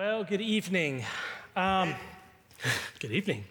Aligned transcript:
Well, 0.00 0.24
good 0.24 0.40
evening. 0.40 1.04
Um, 1.54 1.94
good 3.00 3.12
evening. 3.12 3.44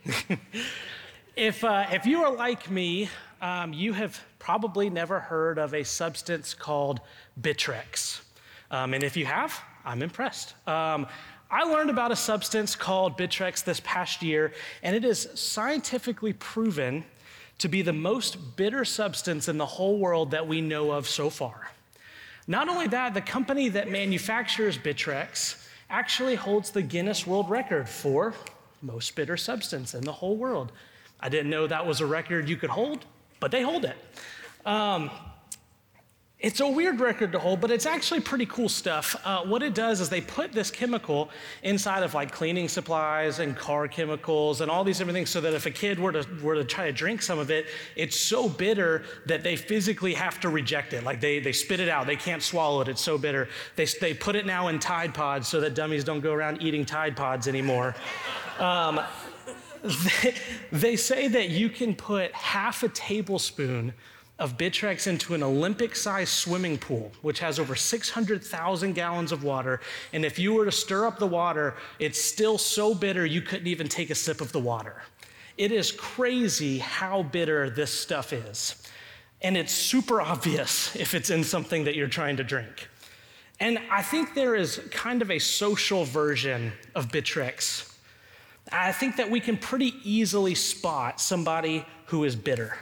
if, 1.35 1.63
uh, 1.63 1.85
if 1.91 2.07
you 2.07 2.23
are 2.23 2.35
like 2.35 2.71
me, 2.71 3.07
um, 3.39 3.71
you 3.71 3.93
have 3.93 4.19
probably 4.39 4.89
never 4.89 5.19
heard 5.19 5.59
of 5.59 5.75
a 5.75 5.83
substance 5.83 6.55
called 6.55 7.01
Bitrex. 7.39 8.21
Um, 8.71 8.95
and 8.95 9.03
if 9.03 9.15
you 9.15 9.27
have, 9.27 9.61
I'm 9.85 10.01
impressed. 10.01 10.55
Um, 10.67 11.05
I 11.51 11.65
learned 11.65 11.91
about 11.91 12.11
a 12.11 12.15
substance 12.15 12.75
called 12.75 13.15
Bitrex 13.15 13.63
this 13.63 13.79
past 13.81 14.23
year, 14.23 14.51
and 14.81 14.95
it 14.95 15.05
is 15.05 15.29
scientifically 15.35 16.33
proven 16.33 17.03
to 17.59 17.67
be 17.67 17.83
the 17.83 17.93
most 17.93 18.55
bitter 18.55 18.83
substance 18.85 19.49
in 19.49 19.59
the 19.59 19.67
whole 19.67 19.99
world 19.99 20.31
that 20.31 20.47
we 20.47 20.61
know 20.61 20.93
of 20.93 21.07
so 21.07 21.29
far. 21.29 21.69
Not 22.47 22.69
only 22.69 22.87
that, 22.87 23.13
the 23.13 23.21
company 23.21 23.69
that 23.69 23.91
manufactures 23.91 24.79
Bitrex 24.79 25.67
actually 25.89 26.35
holds 26.35 26.71
the 26.71 26.81
Guinness 26.81 27.25
World 27.25 27.49
Record 27.49 27.89
for 27.89 28.33
most 28.81 29.15
bitter 29.15 29.37
substance 29.37 29.93
in 29.93 30.03
the 30.03 30.11
whole 30.11 30.37
world. 30.37 30.71
I 31.19 31.29
didn't 31.29 31.49
know 31.49 31.67
that 31.67 31.85
was 31.85 31.99
a 31.99 32.05
record 32.05 32.47
you 32.47 32.55
could 32.55 32.69
hold, 32.69 33.05
but 33.39 33.51
they 33.51 33.61
hold 33.61 33.85
it. 33.85 33.97
Um, 34.65 35.09
it's 36.39 36.61
a 36.61 36.67
weird 36.67 37.01
record 37.01 37.33
to 37.33 37.39
hold, 37.39 37.59
but 37.59 37.69
it's 37.69 37.85
actually 37.85 38.21
pretty 38.21 38.45
cool 38.45 38.69
stuff. 38.69 39.13
Uh, 39.25 39.43
what 39.43 39.61
it 39.61 39.75
does 39.75 39.99
is 39.99 40.07
they 40.07 40.21
put 40.21 40.53
this 40.53 40.71
chemical 40.71 41.29
inside 41.63 42.01
of 42.01 42.13
like 42.13 42.31
cleaning 42.31 42.69
supplies 42.69 43.39
and 43.39 43.57
car 43.57 43.89
chemicals 43.89 44.61
and 44.61 44.71
all 44.71 44.85
these 44.85 44.99
different 44.99 45.15
things 45.15 45.29
so 45.29 45.41
that 45.41 45.53
if 45.53 45.65
a 45.65 45.71
kid 45.71 45.99
were 45.99 46.13
to, 46.13 46.25
were 46.41 46.55
to 46.55 46.63
try 46.63 46.85
to 46.85 46.93
drink 46.93 47.21
some 47.21 47.39
of 47.39 47.51
it, 47.51 47.65
it's 47.97 48.17
so 48.17 48.47
bitter 48.47 49.03
that 49.25 49.43
they 49.43 49.57
physically 49.57 50.13
have 50.13 50.39
to 50.39 50.47
reject 50.47 50.93
it. 50.93 51.03
Like 51.03 51.19
they, 51.19 51.39
they 51.39 51.51
spit 51.51 51.81
it 51.81 51.89
out, 51.89 52.07
they 52.07 52.15
can't 52.15 52.41
swallow 52.41 52.79
it, 52.79 52.87
it's 52.87 53.01
so 53.01 53.17
bitter. 53.17 53.49
They, 53.75 53.85
they 53.99 54.13
put 54.13 54.37
it 54.37 54.45
now 54.45 54.69
in 54.69 54.79
Tide 54.79 55.13
Pods 55.13 55.49
so 55.49 55.59
that 55.59 55.75
dummies 55.75 56.05
don't 56.05 56.21
go 56.21 56.31
around 56.31 56.61
eating 56.61 56.85
Tide 56.85 57.17
Pods 57.17 57.49
anymore. 57.49 57.95
Um, 58.59 59.01
they, 59.83 60.35
they 60.71 60.95
say 60.95 61.27
that 61.27 61.49
you 61.49 61.67
can 61.67 61.95
put 61.95 62.31
half 62.33 62.83
a 62.83 62.89
tablespoon 62.89 63.93
of 64.39 64.57
Bitrex 64.57 65.05
into 65.05 65.33
an 65.33 65.43
Olympic 65.43 65.95
sized 65.95 66.31
swimming 66.31 66.77
pool, 66.77 67.11
which 67.21 67.39
has 67.39 67.59
over 67.59 67.75
600,000 67.75 68.93
gallons 68.93 69.31
of 69.31 69.43
water. 69.43 69.81
And 70.13 70.23
if 70.23 70.39
you 70.39 70.53
were 70.53 70.65
to 70.65 70.71
stir 70.71 71.05
up 71.05 71.19
the 71.19 71.27
water, 71.27 71.75
it's 71.99 72.19
still 72.19 72.57
so 72.57 72.95
bitter 72.95 73.25
you 73.25 73.41
couldn't 73.41 73.67
even 73.67 73.89
take 73.89 74.09
a 74.09 74.15
sip 74.15 74.39
of 74.39 74.53
the 74.53 74.59
water. 74.59 75.03
It 75.57 75.73
is 75.73 75.91
crazy 75.91 76.79
how 76.79 77.23
bitter 77.23 77.69
this 77.69 77.91
stuff 77.91 78.31
is. 78.31 78.81
And 79.41 79.57
it's 79.57 79.73
super 79.73 80.21
obvious 80.21 80.95
if 80.95 81.13
it's 81.13 81.29
in 81.29 81.43
something 81.43 81.83
that 81.83 81.95
you're 81.95 82.07
trying 82.07 82.37
to 82.37 82.43
drink. 82.43 82.87
And 83.59 83.77
I 83.91 84.01
think 84.01 84.35
there 84.35 84.55
is 84.55 84.81
kind 84.89 85.21
of 85.21 85.29
a 85.29 85.39
social 85.39 86.05
version 86.05 86.71
of 86.95 87.09
Bitrex. 87.09 87.93
I 88.71 88.93
think 88.93 89.17
that 89.17 89.29
we 89.29 89.41
can 89.41 89.57
pretty 89.57 89.95
easily 90.03 90.55
spot 90.55 91.19
somebody 91.19 91.85
who 92.05 92.23
is 92.23 92.37
bitter. 92.37 92.77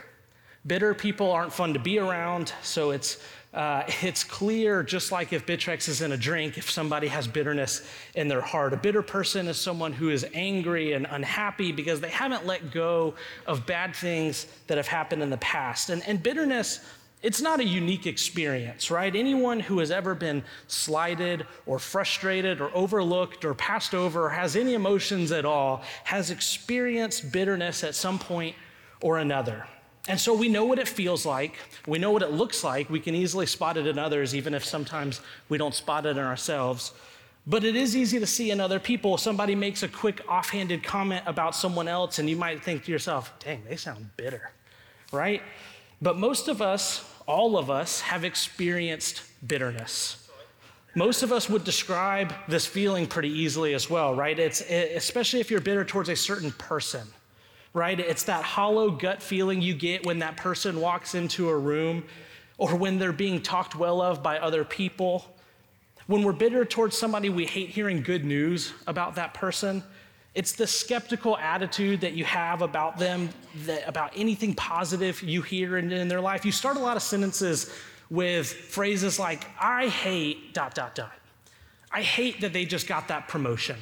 Bitter 0.68 0.94
people 0.94 1.32
aren't 1.32 1.52
fun 1.52 1.72
to 1.72 1.78
be 1.78 1.98
around, 1.98 2.52
so 2.62 2.90
it's, 2.90 3.16
uh, 3.54 3.84
it's 4.02 4.22
clear, 4.22 4.82
just 4.82 5.10
like 5.10 5.32
if 5.32 5.46
Bitrex 5.46 5.88
is 5.88 6.02
in 6.02 6.12
a 6.12 6.16
drink, 6.16 6.58
if 6.58 6.70
somebody 6.70 7.08
has 7.08 7.26
bitterness 7.26 7.88
in 8.14 8.28
their 8.28 8.42
heart. 8.42 8.74
A 8.74 8.76
bitter 8.76 9.02
person 9.02 9.48
is 9.48 9.58
someone 9.58 9.94
who 9.94 10.10
is 10.10 10.26
angry 10.34 10.92
and 10.92 11.06
unhappy 11.10 11.72
because 11.72 12.00
they 12.00 12.10
haven't 12.10 12.46
let 12.46 12.70
go 12.70 13.14
of 13.46 13.66
bad 13.66 13.96
things 13.96 14.46
that 14.66 14.76
have 14.76 14.86
happened 14.86 15.22
in 15.22 15.30
the 15.30 15.38
past. 15.38 15.88
And, 15.88 16.06
and 16.06 16.22
bitterness, 16.22 16.80
it's 17.22 17.40
not 17.40 17.60
a 17.60 17.64
unique 17.64 18.06
experience, 18.06 18.90
right? 18.90 19.16
Anyone 19.16 19.60
who 19.60 19.78
has 19.78 19.90
ever 19.90 20.14
been 20.14 20.44
slighted 20.66 21.46
or 21.64 21.78
frustrated 21.78 22.60
or 22.60 22.70
overlooked 22.74 23.44
or 23.44 23.54
passed 23.54 23.94
over 23.94 24.26
or 24.26 24.28
has 24.28 24.54
any 24.54 24.74
emotions 24.74 25.32
at 25.32 25.44
all 25.46 25.82
has 26.04 26.30
experienced 26.30 27.32
bitterness 27.32 27.82
at 27.82 27.94
some 27.94 28.18
point 28.18 28.54
or 29.00 29.18
another. 29.18 29.66
And 30.08 30.18
so 30.18 30.32
we 30.32 30.48
know 30.48 30.64
what 30.64 30.78
it 30.78 30.88
feels 30.88 31.26
like. 31.26 31.56
We 31.86 31.98
know 31.98 32.10
what 32.10 32.22
it 32.22 32.32
looks 32.32 32.64
like. 32.64 32.88
We 32.88 32.98
can 32.98 33.14
easily 33.14 33.44
spot 33.44 33.76
it 33.76 33.86
in 33.86 33.98
others, 33.98 34.34
even 34.34 34.54
if 34.54 34.64
sometimes 34.64 35.20
we 35.50 35.58
don't 35.58 35.74
spot 35.74 36.06
it 36.06 36.16
in 36.16 36.18
ourselves. 36.18 36.92
But 37.46 37.62
it 37.62 37.76
is 37.76 37.94
easy 37.94 38.18
to 38.18 38.26
see 38.26 38.50
in 38.50 38.58
other 38.58 38.80
people. 38.80 39.18
Somebody 39.18 39.54
makes 39.54 39.82
a 39.82 39.88
quick 39.88 40.22
offhanded 40.26 40.82
comment 40.82 41.24
about 41.26 41.54
someone 41.54 41.88
else, 41.88 42.18
and 42.18 42.28
you 42.28 42.36
might 42.36 42.64
think 42.64 42.84
to 42.84 42.92
yourself, 42.92 43.32
dang, 43.38 43.62
they 43.68 43.76
sound 43.76 44.10
bitter, 44.16 44.50
right? 45.12 45.42
But 46.00 46.16
most 46.16 46.48
of 46.48 46.62
us, 46.62 47.04
all 47.26 47.58
of 47.58 47.70
us, 47.70 48.00
have 48.00 48.24
experienced 48.24 49.22
bitterness. 49.46 50.28
Most 50.94 51.22
of 51.22 51.32
us 51.32 51.50
would 51.50 51.64
describe 51.64 52.32
this 52.48 52.66
feeling 52.66 53.06
pretty 53.06 53.30
easily 53.30 53.74
as 53.74 53.90
well, 53.90 54.14
right? 54.14 54.38
It's 54.38 54.62
especially 54.62 55.40
if 55.40 55.50
you're 55.50 55.60
bitter 55.60 55.84
towards 55.84 56.08
a 56.08 56.16
certain 56.16 56.50
person 56.52 57.06
right? 57.74 57.98
It's 57.98 58.24
that 58.24 58.44
hollow 58.44 58.90
gut 58.90 59.22
feeling 59.22 59.62
you 59.62 59.74
get 59.74 60.04
when 60.06 60.18
that 60.20 60.36
person 60.36 60.80
walks 60.80 61.14
into 61.14 61.48
a 61.48 61.56
room 61.56 62.04
or 62.56 62.74
when 62.74 62.98
they're 62.98 63.12
being 63.12 63.40
talked 63.40 63.76
well 63.76 64.00
of 64.00 64.22
by 64.22 64.38
other 64.38 64.64
people. 64.64 65.24
When 66.06 66.22
we're 66.22 66.32
bitter 66.32 66.64
towards 66.64 66.96
somebody, 66.96 67.28
we 67.28 67.46
hate 67.46 67.68
hearing 67.68 68.02
good 68.02 68.24
news 68.24 68.72
about 68.86 69.14
that 69.16 69.34
person. 69.34 69.82
It's 70.34 70.52
the 70.52 70.66
skeptical 70.66 71.36
attitude 71.36 72.00
that 72.00 72.14
you 72.14 72.24
have 72.24 72.62
about 72.62 72.98
them, 72.98 73.28
that, 73.66 73.86
about 73.88 74.12
anything 74.16 74.54
positive 74.54 75.22
you 75.22 75.42
hear 75.42 75.78
in, 75.78 75.90
in 75.92 76.08
their 76.08 76.20
life. 76.20 76.44
You 76.44 76.52
start 76.52 76.76
a 76.76 76.80
lot 76.80 76.96
of 76.96 77.02
sentences 77.02 77.72
with 78.10 78.46
phrases 78.46 79.18
like, 79.18 79.46
I 79.60 79.88
hate 79.88 80.54
dot, 80.54 80.74
dot, 80.74 80.94
dot. 80.94 81.12
I 81.90 82.02
hate 82.02 82.40
that 82.40 82.52
they 82.52 82.64
just 82.64 82.86
got 82.86 83.08
that 83.08 83.28
promotion. 83.28 83.76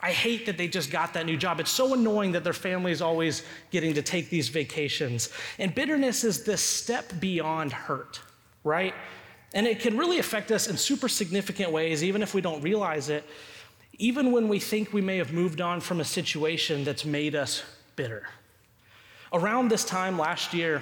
I 0.00 0.12
hate 0.12 0.46
that 0.46 0.56
they 0.56 0.68
just 0.68 0.90
got 0.90 1.12
that 1.14 1.26
new 1.26 1.36
job. 1.36 1.58
It's 1.58 1.70
so 1.70 1.92
annoying 1.94 2.32
that 2.32 2.44
their 2.44 2.52
family 2.52 2.92
is 2.92 3.02
always 3.02 3.42
getting 3.70 3.94
to 3.94 4.02
take 4.02 4.30
these 4.30 4.48
vacations. 4.48 5.30
And 5.58 5.74
bitterness 5.74 6.22
is 6.22 6.44
this 6.44 6.60
step 6.60 7.12
beyond 7.18 7.72
hurt, 7.72 8.20
right? 8.62 8.94
And 9.54 9.66
it 9.66 9.80
can 9.80 9.98
really 9.98 10.18
affect 10.18 10.52
us 10.52 10.68
in 10.68 10.76
super 10.76 11.08
significant 11.08 11.72
ways, 11.72 12.04
even 12.04 12.22
if 12.22 12.32
we 12.32 12.40
don't 12.40 12.62
realize 12.62 13.08
it, 13.08 13.24
even 13.98 14.30
when 14.30 14.46
we 14.46 14.60
think 14.60 14.92
we 14.92 15.00
may 15.00 15.16
have 15.16 15.32
moved 15.32 15.60
on 15.60 15.80
from 15.80 16.00
a 16.00 16.04
situation 16.04 16.84
that's 16.84 17.04
made 17.04 17.34
us 17.34 17.64
bitter. 17.96 18.28
Around 19.32 19.68
this 19.68 19.84
time 19.84 20.16
last 20.16 20.54
year, 20.54 20.80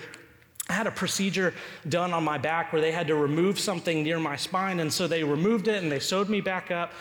I 0.68 0.74
had 0.74 0.86
a 0.86 0.90
procedure 0.90 1.54
done 1.88 2.12
on 2.12 2.24
my 2.24 2.38
back 2.38 2.72
where 2.72 2.82
they 2.82 2.92
had 2.92 3.06
to 3.06 3.14
remove 3.14 3.58
something 3.58 4.02
near 4.02 4.18
my 4.18 4.36
spine, 4.36 4.80
and 4.80 4.92
so 4.92 5.06
they 5.06 5.24
removed 5.24 5.68
it 5.68 5.82
and 5.82 5.90
they 5.90 6.00
sewed 6.00 6.28
me 6.28 6.40
back 6.40 6.70
up. 6.70 6.92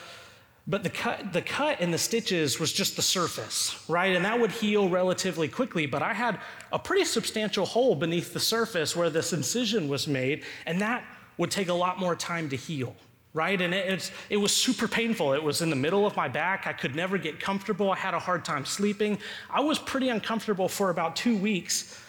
But 0.68 0.81
the 0.81 0.90
cut, 0.90 1.31
the 1.31 1.44
cut 1.44 1.80
and 1.80 1.94
the 1.94 1.98
stitches 1.98 2.59
was 2.59 2.74
just 2.74 2.96
the 2.96 3.02
surface, 3.03 3.84
right? 3.88 4.16
And 4.16 4.26
that 4.26 4.40
would 4.40 4.52
heal 4.52 4.90
relatively 4.90 5.48
quickly. 5.48 5.86
But 5.86 6.02
I 6.02 6.14
had 6.14 6.40
a 6.72 6.80
pretty 6.80 7.06
substantial 7.06 7.68
hole 7.68 7.96
beneath 7.96 8.34
the 8.34 8.40
surface 8.40 8.96
where 8.96 9.12
this 9.12 9.31
incision 9.31 9.88
was 9.88 10.08
made, 10.08 10.44
and 10.66 10.81
that 10.81 11.04
would 11.38 11.52
take 11.52 11.70
a 11.70 11.74
lot 11.74 12.00
more 12.00 12.16
time 12.16 12.50
to 12.50 12.56
heal, 12.56 12.96
right? 13.34 13.62
And 13.62 13.75
it, 13.75 14.12
it 14.31 14.38
was 14.38 14.52
super 14.52 14.88
painful. 14.88 15.34
It 15.34 15.44
was 15.44 15.62
in 15.62 15.70
the 15.70 15.75
middle 15.75 16.08
of 16.08 16.16
my 16.16 16.28
back. 16.28 16.66
I 16.66 16.74
could 16.74 16.96
never 16.96 17.20
get 17.20 17.40
comfortable. 17.40 17.92
I 17.92 17.98
had 17.98 18.16
a 18.16 18.20
hard 18.20 18.44
time 18.44 18.66
sleeping. 18.66 19.20
I 19.52 19.59
was 19.59 19.78
pretty 19.78 20.09
uncomfortable 20.09 20.68
for 20.68 20.90
about 20.90 21.16
two 21.16 21.38
weeks. 21.38 22.02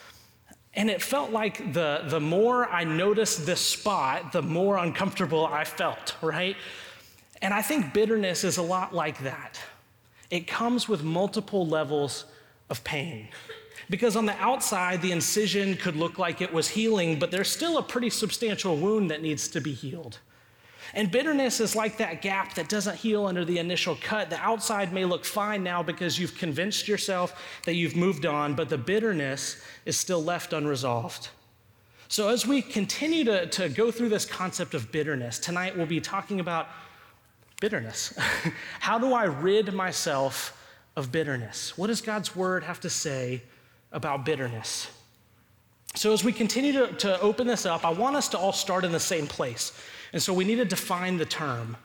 And 0.73 0.89
it 0.89 1.03
felt 1.03 1.31
like 1.31 1.75
the, 1.75 2.05
the 2.09 2.21
more 2.21 2.69
I 2.69 2.85
noticed 2.85 3.45
this 3.45 3.61
spot, 3.61 4.33
the 4.33 4.43
more 4.43 4.79
uncomfortable 4.79 5.47
I 5.47 5.65
felt, 5.65 6.15
right? 6.23 6.57
And 7.43 7.53
I 7.53 7.63
think 7.63 7.93
bitterness 7.93 8.45
is 8.45 8.57
a 8.57 8.63
lot 8.63 8.95
like 8.95 9.19
that. 9.21 9.61
It 10.31 10.47
comes 10.47 10.89
with 10.89 11.03
multiple 11.03 11.67
levels 11.67 12.25
of 12.71 12.83
pain. 12.85 13.29
Because 13.89 14.17
on 14.17 14.27
the 14.27 14.37
outside, 14.39 15.01
the 15.01 15.13
incision 15.13 15.77
could 15.77 15.95
look 15.95 16.19
like 16.19 16.41
it 16.41 16.53
was 16.53 16.69
healing, 16.69 17.19
but 17.19 17.31
there's 17.31 17.51
still 17.51 17.79
a 17.79 17.83
pretty 17.83 18.11
substantial 18.11 18.77
wound 18.77 19.11
that 19.11 19.23
needs 19.23 19.49
to 19.49 19.61
be 19.61 19.73
healed. 19.73 20.19
And 20.95 21.11
bitterness 21.11 21.61
is 21.61 21.77
like 21.77 21.99
that 21.99 22.23
gap 22.23 22.55
that 22.55 22.69
doesn't 22.69 22.97
heal 22.97 23.27
under 23.27 23.45
the 23.45 23.59
initial 23.59 23.97
cut. 24.01 24.31
The 24.31 24.39
outside 24.39 24.93
may 24.93 25.05
look 25.05 25.25
fine 25.25 25.63
now 25.63 25.83
because 25.83 26.19
you've 26.19 26.37
convinced 26.37 26.89
yourself 26.89 27.61
that 27.65 27.75
you've 27.75 27.97
moved 27.97 28.25
on, 28.25 28.55
but 28.55 28.69
the 28.69 28.79
bitterness 28.79 29.61
is 29.85 29.97
still 29.97 30.23
left 30.23 30.53
unresolved. 30.53 31.29
So, 32.09 32.29
as 32.29 32.47
we 32.47 32.63
continue 32.63 33.25
to, 33.25 33.47
to 33.47 33.69
go 33.69 33.91
through 33.91 34.11
this 34.11 34.25
concept 34.25 34.75
of 34.75 34.93
bitterness, 34.93 35.41
tonight 35.41 35.77
we'll 35.77 35.87
be 35.87 36.01
talking 36.01 36.39
about 36.39 36.69
bitterness. 37.61 38.15
How 38.81 38.99
do 38.99 39.13
I 39.13 39.25
rid 39.25 39.73
myself 39.73 40.53
of 40.97 41.13
bitterness? 41.13 41.77
What 41.77 41.89
does 41.89 42.01
God's 42.01 42.35
word 42.35 42.65
have 42.65 42.81
to 42.81 42.91
say 42.91 43.43
about 43.93 44.25
bitterness? 44.25 44.89
So, 45.95 46.13
as 46.13 46.23
we 46.23 46.33
continue 46.33 46.73
to, 46.73 46.93
to 46.93 47.21
open 47.21 47.47
this 47.47 47.65
up, 47.65 47.85
I 47.85 47.91
want 47.91 48.17
us 48.17 48.29
to 48.29 48.39
all 48.39 48.53
start 48.53 48.85
in 48.85 48.93
the 48.93 49.01
same 49.01 49.27
place. 49.27 49.73
And 50.13 50.23
so, 50.23 50.35
we 50.35 50.45
need 50.45 50.57
to 50.57 50.65
define 50.65 51.17
the 51.17 51.25
term 51.25 51.77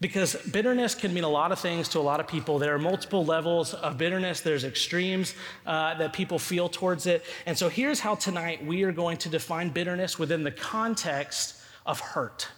because 0.00 0.36
bitterness 0.52 0.94
can 0.94 1.12
mean 1.12 1.24
a 1.24 1.28
lot 1.28 1.50
of 1.50 1.58
things 1.58 1.88
to 1.88 1.98
a 1.98 2.00
lot 2.00 2.20
of 2.20 2.28
people. 2.28 2.60
There 2.60 2.74
are 2.74 2.78
multiple 2.78 3.24
levels 3.24 3.74
of 3.74 3.98
bitterness, 3.98 4.40
there's 4.40 4.62
extremes 4.62 5.34
uh, 5.66 5.94
that 5.94 6.12
people 6.12 6.38
feel 6.38 6.68
towards 6.68 7.06
it. 7.06 7.24
And 7.44 7.58
so, 7.58 7.68
here's 7.68 7.98
how 7.98 8.14
tonight 8.14 8.64
we 8.64 8.84
are 8.84 8.92
going 8.92 9.16
to 9.18 9.28
define 9.28 9.70
bitterness 9.70 10.16
within 10.16 10.44
the 10.44 10.52
context 10.52 11.56
of 11.84 11.98
hurt 11.98 12.48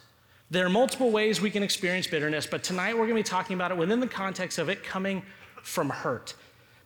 There 0.51 0.65
are 0.65 0.71
multiple 0.71 1.11
ways 1.11 1.41
we 1.41 1.51
can 1.51 1.63
experience 1.63 2.07
bitterness, 2.07 2.47
but 2.47 2.63
tonight 2.63 2.95
we're 2.95 3.07
going 3.07 3.17
to 3.17 3.23
be 3.23 3.23
talking 3.23 3.55
about 3.55 3.71
it 3.71 3.77
within 3.77 4.01
the 4.01 4.07
context 4.07 4.59
of 4.59 4.71
it 4.71 4.83
coming 4.83 5.23
from 5.63 5.91
hurt. 5.91 6.35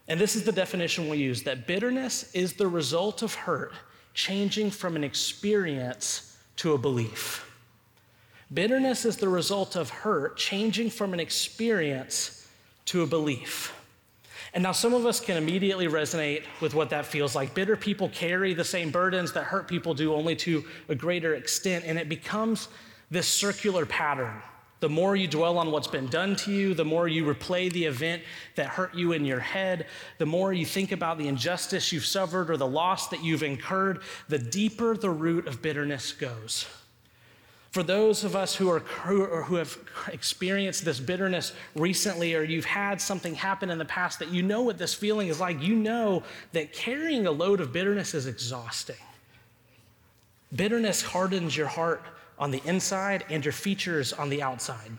And 0.08 0.18
this 0.18 0.34
is 0.34 0.42
the 0.42 0.52
definition 0.52 1.08
we 1.08 1.18
use 1.18 1.44
that 1.44 1.66
bitterness 1.66 2.32
is 2.34 2.54
the 2.54 2.66
result 2.66 3.22
of 3.22 3.34
hurt 3.34 3.72
changing 4.14 4.72
from 4.72 4.96
an 4.96 5.04
experience 5.04 6.36
to 6.56 6.72
a 6.72 6.78
belief. 6.78 7.48
Bitterness 8.52 9.04
is 9.04 9.16
the 9.16 9.28
result 9.28 9.76
of 9.76 9.88
hurt 9.90 10.36
changing 10.36 10.90
from 10.90 11.14
an 11.14 11.20
experience 11.20 12.48
to 12.86 13.02
a 13.02 13.06
belief. 13.06 13.72
And 14.54 14.62
now 14.62 14.72
some 14.72 14.92
of 14.92 15.06
us 15.06 15.20
can 15.20 15.36
immediately 15.36 15.86
resonate 15.86 16.42
with 16.60 16.74
what 16.74 16.90
that 16.90 17.06
feels 17.06 17.34
like. 17.34 17.54
Bitter 17.54 17.76
people 17.76 18.08
carry 18.10 18.52
the 18.54 18.64
same 18.64 18.90
burdens 18.90 19.32
that 19.32 19.44
hurt 19.44 19.68
people 19.68 19.94
do, 19.94 20.12
only 20.12 20.36
to 20.36 20.64
a 20.88 20.94
greater 20.94 21.36
extent. 21.36 21.84
And 21.86 21.96
it 21.96 22.08
becomes 22.08 22.68
this 23.12 23.28
circular 23.28 23.84
pattern. 23.84 24.42
The 24.80 24.88
more 24.88 25.14
you 25.14 25.28
dwell 25.28 25.58
on 25.58 25.70
what's 25.70 25.86
been 25.86 26.08
done 26.08 26.34
to 26.36 26.50
you, 26.50 26.74
the 26.74 26.84
more 26.84 27.06
you 27.06 27.24
replay 27.24 27.70
the 27.70 27.84
event 27.84 28.22
that 28.56 28.66
hurt 28.66 28.94
you 28.96 29.12
in 29.12 29.24
your 29.24 29.38
head, 29.38 29.86
the 30.18 30.26
more 30.26 30.52
you 30.52 30.66
think 30.66 30.90
about 30.90 31.18
the 31.18 31.28
injustice 31.28 31.92
you've 31.92 32.06
suffered 32.06 32.50
or 32.50 32.56
the 32.56 32.66
loss 32.66 33.08
that 33.08 33.22
you've 33.22 33.44
incurred, 33.44 34.00
the 34.28 34.38
deeper 34.38 34.96
the 34.96 35.10
root 35.10 35.46
of 35.46 35.62
bitterness 35.62 36.10
goes. 36.10 36.66
For 37.70 37.82
those 37.82 38.24
of 38.24 38.34
us 38.34 38.56
who, 38.56 38.70
are, 38.70 38.80
who 38.80 39.54
have 39.54 39.78
experienced 40.08 40.84
this 40.84 40.98
bitterness 40.98 41.52
recently, 41.76 42.34
or 42.34 42.42
you've 42.42 42.64
had 42.64 43.00
something 43.00 43.34
happen 43.34 43.70
in 43.70 43.78
the 43.78 43.84
past 43.84 44.18
that 44.18 44.30
you 44.30 44.42
know 44.42 44.62
what 44.62 44.78
this 44.78 44.94
feeling 44.94 45.28
is 45.28 45.38
like, 45.38 45.62
you 45.62 45.76
know 45.76 46.22
that 46.52 46.72
carrying 46.72 47.26
a 47.26 47.30
load 47.30 47.60
of 47.60 47.72
bitterness 47.72 48.14
is 48.14 48.26
exhausting. 48.26 48.96
Bitterness 50.54 51.02
hardens 51.02 51.56
your 51.56 51.68
heart 51.68 52.02
on 52.38 52.50
the 52.50 52.62
inside 52.64 53.24
and 53.30 53.44
your 53.44 53.52
features 53.52 54.12
on 54.12 54.28
the 54.30 54.42
outside. 54.42 54.90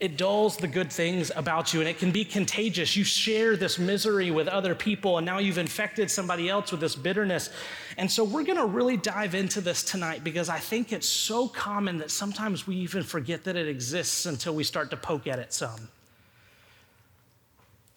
It 0.00 0.16
dulls 0.16 0.56
the 0.56 0.66
good 0.66 0.90
things 0.90 1.30
about 1.36 1.74
you 1.74 1.80
and 1.80 1.88
it 1.88 1.98
can 1.98 2.10
be 2.10 2.24
contagious. 2.24 2.96
You 2.96 3.04
share 3.04 3.54
this 3.54 3.78
misery 3.78 4.30
with 4.30 4.48
other 4.48 4.74
people 4.74 5.18
and 5.18 5.26
now 5.26 5.38
you've 5.38 5.58
infected 5.58 6.10
somebody 6.10 6.48
else 6.48 6.70
with 6.70 6.80
this 6.80 6.96
bitterness. 6.96 7.50
And 7.98 8.10
so 8.10 8.24
we're 8.24 8.44
going 8.44 8.56
to 8.56 8.64
really 8.64 8.96
dive 8.96 9.34
into 9.34 9.60
this 9.60 9.82
tonight 9.82 10.24
because 10.24 10.48
I 10.48 10.58
think 10.58 10.90
it's 10.92 11.06
so 11.06 11.48
common 11.48 11.98
that 11.98 12.10
sometimes 12.10 12.66
we 12.66 12.76
even 12.76 13.02
forget 13.02 13.44
that 13.44 13.56
it 13.56 13.68
exists 13.68 14.24
until 14.24 14.54
we 14.54 14.64
start 14.64 14.88
to 14.90 14.96
poke 14.96 15.26
at 15.26 15.38
it 15.38 15.52
some. 15.52 15.90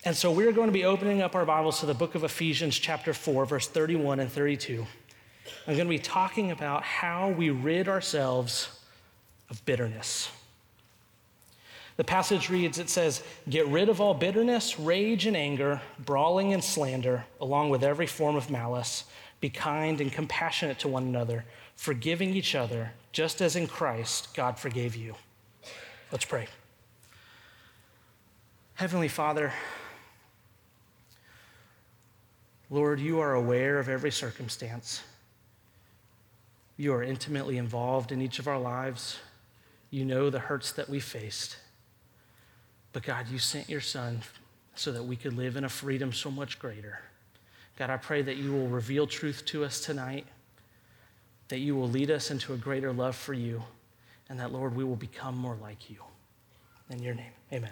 And 0.03 0.13
so 0.13 0.29
we're 0.29 0.51
going 0.51 0.67
to 0.67 0.73
be 0.73 0.83
opening 0.83 1.21
up 1.21 1.33
our 1.35 1.45
Bibles 1.45 1.79
to 1.79 1.85
the 1.85 1.93
book 1.93 2.15
of 2.15 2.25
Ephesians, 2.25 2.77
chapter 2.77 3.13
4, 3.13 3.45
verse 3.45 3.69
31 3.69 4.19
and 4.19 4.29
32. 4.29 4.85
I'm 5.67 5.75
going 5.75 5.87
to 5.87 5.89
be 5.89 5.99
talking 5.99 6.51
about 6.51 6.83
how 6.83 7.29
we 7.29 7.49
rid 7.49 7.87
ourselves 7.87 8.69
of 9.49 9.63
bitterness. 9.65 10.29
The 11.95 12.03
passage 12.03 12.49
reads 12.49 12.79
it 12.79 12.89
says, 12.89 13.23
Get 13.47 13.67
rid 13.67 13.87
of 13.87 14.01
all 14.01 14.13
bitterness, 14.13 14.79
rage, 14.79 15.25
and 15.25 15.37
anger, 15.37 15.81
brawling 15.99 16.53
and 16.53 16.63
slander, 16.63 17.25
along 17.39 17.69
with 17.69 17.83
every 17.83 18.07
form 18.07 18.35
of 18.35 18.49
malice. 18.49 19.03
Be 19.39 19.49
kind 19.49 20.01
and 20.01 20.11
compassionate 20.11 20.79
to 20.79 20.87
one 20.87 21.03
another, 21.03 21.45
forgiving 21.75 22.33
each 22.33 22.55
other, 22.55 22.91
just 23.11 23.41
as 23.41 23.55
in 23.55 23.67
Christ 23.67 24.33
God 24.33 24.57
forgave 24.57 24.95
you. 24.95 25.15
Let's 26.11 26.25
pray. 26.25 26.47
Heavenly 28.75 29.07
Father, 29.07 29.53
Lord, 32.71 32.99
you 32.99 33.19
are 33.19 33.35
aware 33.35 33.77
of 33.77 33.87
every 33.87 34.11
circumstance. 34.11 35.03
You 36.83 36.93
are 36.95 37.01
intimately 37.01 37.57
involved 37.57 38.11
in 38.11 38.21
each 38.21 38.39
of 38.39 38.47
our 38.49 38.59
lives. 38.59 39.17
You 39.89 40.03
know 40.03 40.29
the 40.29 40.39
hurts 40.39 40.73
that 40.73 40.89
we 40.89 40.99
faced. 40.99 41.55
But 42.91 43.03
God, 43.03 43.29
you 43.29 43.39
sent 43.39 43.69
your 43.69 43.79
son 43.79 44.19
so 44.75 44.91
that 44.91 45.01
we 45.01 45.15
could 45.15 45.31
live 45.31 45.55
in 45.55 45.63
a 45.63 45.69
freedom 45.69 46.11
so 46.11 46.29
much 46.29 46.59
greater. 46.59 46.99
God, 47.79 47.89
I 47.89 47.95
pray 47.95 48.21
that 48.23 48.35
you 48.35 48.51
will 48.51 48.67
reveal 48.67 49.07
truth 49.07 49.45
to 49.45 49.63
us 49.63 49.79
tonight, 49.79 50.27
that 51.47 51.59
you 51.59 51.73
will 51.73 51.87
lead 51.87 52.11
us 52.11 52.31
into 52.31 52.53
a 52.53 52.57
greater 52.57 52.91
love 52.91 53.15
for 53.15 53.33
you, 53.33 53.63
and 54.27 54.37
that, 54.41 54.51
Lord, 54.51 54.75
we 54.75 54.83
will 54.83 54.97
become 54.97 55.37
more 55.37 55.55
like 55.61 55.89
you. 55.89 56.03
In 56.89 57.01
your 57.01 57.15
name, 57.15 57.31
amen. 57.53 57.71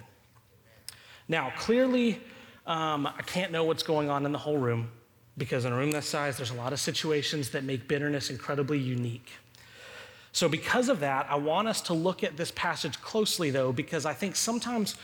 Now, 1.28 1.52
clearly, 1.58 2.22
um, 2.66 3.06
I 3.06 3.24
can't 3.24 3.52
know 3.52 3.66
what's 3.66 3.84
going 3.84 4.10
on 4.10 4.26
in 4.26 4.32
the 4.32 4.38
whole 4.38 4.58
room 4.58 4.90
because 5.42 5.66
in 5.66 5.74
a 5.74 5.76
room 5.76 5.90
that 5.90 6.04
size, 6.04 6.38
there's 6.38 6.52
a 6.52 6.54
lot 6.54 6.72
of 6.72 6.80
situations 6.80 7.50
that 7.50 7.64
make 7.64 7.88
bitterness 7.88 8.30
incredibly 8.30 8.78
unique. 8.78 9.32
So, 10.34 10.48
because 10.48 10.88
of 10.88 11.00
that, 11.00 11.26
I 11.32 11.36
want 11.36 11.68
us 11.68 11.82
to 11.82 11.96
look 11.96 12.24
at 12.24 12.38
this 12.38 12.52
passage 12.52 13.02
closely, 13.02 13.50
though, 13.50 13.72
because 13.72 14.06
I 14.06 14.14
think 14.14 14.36
sometimes 14.36 14.98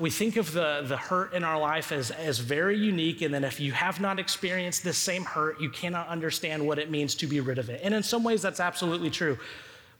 we 0.00 0.10
think 0.10 0.36
of 0.36 0.52
the, 0.52 0.82
the 0.84 0.96
hurt 0.96 1.32
in 1.32 1.44
our 1.44 1.60
life 1.60 1.92
as, 1.92 2.10
as 2.10 2.40
very 2.40 2.76
unique, 2.76 3.22
and 3.22 3.32
then 3.32 3.44
if 3.44 3.60
you 3.60 3.70
have 3.70 4.00
not 4.00 4.18
experienced 4.18 4.82
this 4.82 4.98
same 4.98 5.22
hurt, 5.22 5.60
you 5.60 5.70
cannot 5.70 6.08
understand 6.08 6.66
what 6.66 6.80
it 6.80 6.90
means 6.90 7.14
to 7.14 7.28
be 7.28 7.38
rid 7.38 7.58
of 7.58 7.70
it. 7.70 7.82
And 7.84 7.94
in 7.94 8.02
some 8.02 8.24
ways, 8.24 8.42
that's 8.42 8.58
absolutely 8.58 9.10
true, 9.10 9.38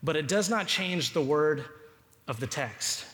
but 0.03 0.17
it 0.17 0.27
does 0.27 0.49
not 0.49 0.67
change 0.67 1.13
the 1.13 1.21
word 1.21 1.63
of 2.27 2.41
the 2.41 2.47
text. 2.47 3.05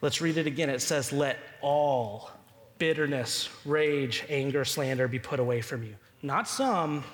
Let's 0.00 0.20
read 0.20 0.36
it 0.36 0.46
again. 0.46 0.70
It 0.70 0.80
says, 0.80 1.12
Let 1.12 1.38
all 1.60 2.30
bitterness, 2.78 3.48
rage, 3.64 4.24
anger, 4.28 4.64
slander 4.64 5.08
be 5.08 5.18
put 5.18 5.40
away 5.40 5.60
from 5.60 5.82
you. 5.82 5.94
Not 6.22 6.48
some, 6.48 7.04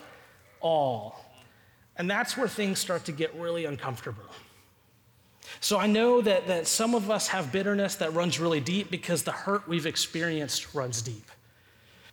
all. 0.60 1.24
And 1.96 2.10
that's 2.10 2.36
where 2.36 2.48
things 2.48 2.78
start 2.78 3.04
to 3.06 3.12
get 3.12 3.34
really 3.34 3.64
uncomfortable. 3.64 4.24
So 5.60 5.78
I 5.78 5.86
know 5.86 6.20
that, 6.20 6.46
that 6.46 6.66
some 6.66 6.94
of 6.94 7.10
us 7.10 7.28
have 7.28 7.50
bitterness 7.50 7.96
that 7.96 8.14
runs 8.14 8.38
really 8.38 8.60
deep 8.60 8.90
because 8.90 9.22
the 9.22 9.32
hurt 9.32 9.66
we've 9.68 9.86
experienced 9.86 10.74
runs 10.74 11.02
deep. 11.02 11.28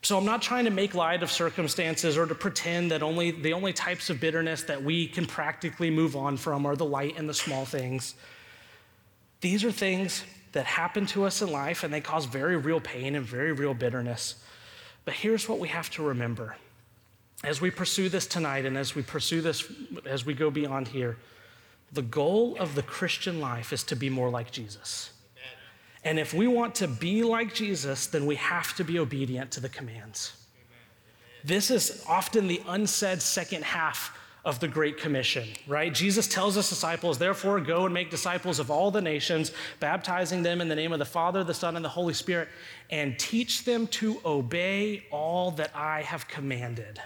So 0.01 0.17
I'm 0.17 0.25
not 0.25 0.41
trying 0.41 0.65
to 0.65 0.71
make 0.71 0.93
light 0.93 1.23
of 1.23 1.31
circumstances 1.31 2.17
or 2.17 2.25
to 2.25 2.35
pretend 2.35 2.91
that 2.91 3.03
only 3.03 3.31
the 3.31 3.53
only 3.53 3.73
types 3.73 4.09
of 4.09 4.19
bitterness 4.19 4.63
that 4.63 4.81
we 4.81 5.07
can 5.07 5.25
practically 5.25 5.89
move 5.89 6.15
on 6.15 6.37
from 6.37 6.65
are 6.65 6.75
the 6.75 6.85
light 6.85 7.17
and 7.17 7.27
the 7.27 7.33
small 7.33 7.65
things. 7.65 8.15
These 9.41 9.63
are 9.63 9.71
things 9.71 10.23
that 10.57 10.65
happen 10.65 11.05
to 11.05 11.23
us 11.23 11.43
in 11.43 11.51
life 11.51 11.83
and 11.83 11.93
they 11.93 12.01
cause 12.01 12.25
very 12.25 12.57
real 12.57 12.79
pain 12.79 13.13
and 13.13 13.23
very 13.23 13.51
real 13.51 13.75
bitterness. 13.75 14.43
But 15.05 15.13
here's 15.13 15.47
what 15.47 15.59
we 15.59 15.67
have 15.67 15.91
to 15.91 16.01
remember 16.03 16.55
as 17.43 17.61
we 17.61 17.69
pursue 17.69 18.09
this 18.09 18.25
tonight 18.25 18.65
and 18.65 18.75
as 18.75 18.95
we 18.95 19.03
pursue 19.03 19.41
this 19.41 19.71
as 20.07 20.25
we 20.25 20.33
go 20.33 20.49
beyond 20.49 20.87
here, 20.87 21.17
the 21.93 22.01
goal 22.01 22.57
of 22.59 22.73
the 22.73 22.81
Christian 22.81 23.39
life 23.39 23.71
is 23.71 23.83
to 23.83 23.95
be 23.95 24.09
more 24.09 24.31
like 24.31 24.49
Jesus. 24.49 25.11
And 26.03 26.17
if 26.17 26.33
we 26.33 26.47
want 26.47 26.73
to 26.75 26.87
be 26.87 27.21
like 27.21 27.53
Jesus, 27.53 28.07
then 28.07 28.25
we 28.25 28.33
have 28.37 28.75
to 28.77 28.83
be 28.83 28.97
obedient 28.97 29.51
to 29.51 29.59
the 29.59 29.69
commands. 29.69 30.33
This 31.43 31.69
is 31.69 32.03
often 32.09 32.47
the 32.47 32.63
unsaid 32.67 33.21
second 33.21 33.63
half 33.63 34.17
of 34.47 34.61
the 34.61 34.67
Great 34.67 34.97
Commission, 34.97 35.45
right? 35.67 35.93
Jesus 35.93 36.25
tells 36.25 36.55
his 36.55 36.69
disciples, 36.69 37.17
therefore, 37.17 37.59
go 37.59 37.83
and 37.83 37.93
make 37.93 38.09
disciples 38.09 38.59
of 38.59 38.71
all 38.71 38.89
the 38.89 39.01
nations, 39.01 39.51
baptizing 39.81 40.41
them 40.41 40.61
in 40.61 40.69
the 40.69 40.75
name 40.75 40.93
of 40.93 40.99
the 40.99 41.05
Father, 41.05 41.43
the 41.43 41.53
Son, 41.53 41.75
and 41.75 41.83
the 41.83 41.89
Holy 41.89 42.13
Spirit, 42.13 42.47
and 42.89 43.19
teach 43.19 43.65
them 43.65 43.87
to 43.87 44.21
obey 44.25 45.03
all 45.11 45.51
that 45.51 45.75
I 45.75 46.01
have 46.01 46.29
commanded. 46.29 47.01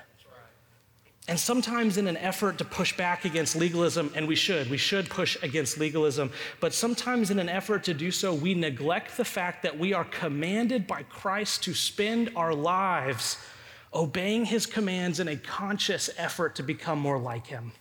And 1.27 1.39
sometimes, 1.39 1.97
in 1.97 2.07
an 2.07 2.17
effort 2.17 2.59
to 2.59 2.65
push 2.65 2.95
back 2.95 3.25
against 3.25 3.55
legalism, 3.55 4.11
and 4.13 4.27
we 4.27 4.35
should, 4.35 4.69
we 4.69 4.77
should 4.77 5.09
push 5.09 5.35
against 5.41 5.79
legalism, 5.79 6.31
but 6.59 6.75
sometimes, 6.75 7.31
in 7.31 7.39
an 7.39 7.49
effort 7.49 7.83
to 7.85 7.95
do 7.95 8.11
so, 8.11 8.35
we 8.35 8.53
neglect 8.53 9.17
the 9.17 9.25
fact 9.25 9.63
that 9.63 9.79
we 9.79 9.93
are 9.93 10.05
commanded 10.05 10.85
by 10.85 11.01
Christ 11.03 11.63
to 11.63 11.73
spend 11.73 12.29
our 12.35 12.53
lives 12.53 13.39
obeying 13.93 14.45
his 14.45 14.65
commands 14.65 15.19
in 15.19 15.27
a 15.27 15.35
conscious 15.35 16.09
effort 16.17 16.55
to 16.55 16.63
become 16.63 16.99
more 16.99 17.19
like 17.19 17.47
him. 17.47 17.71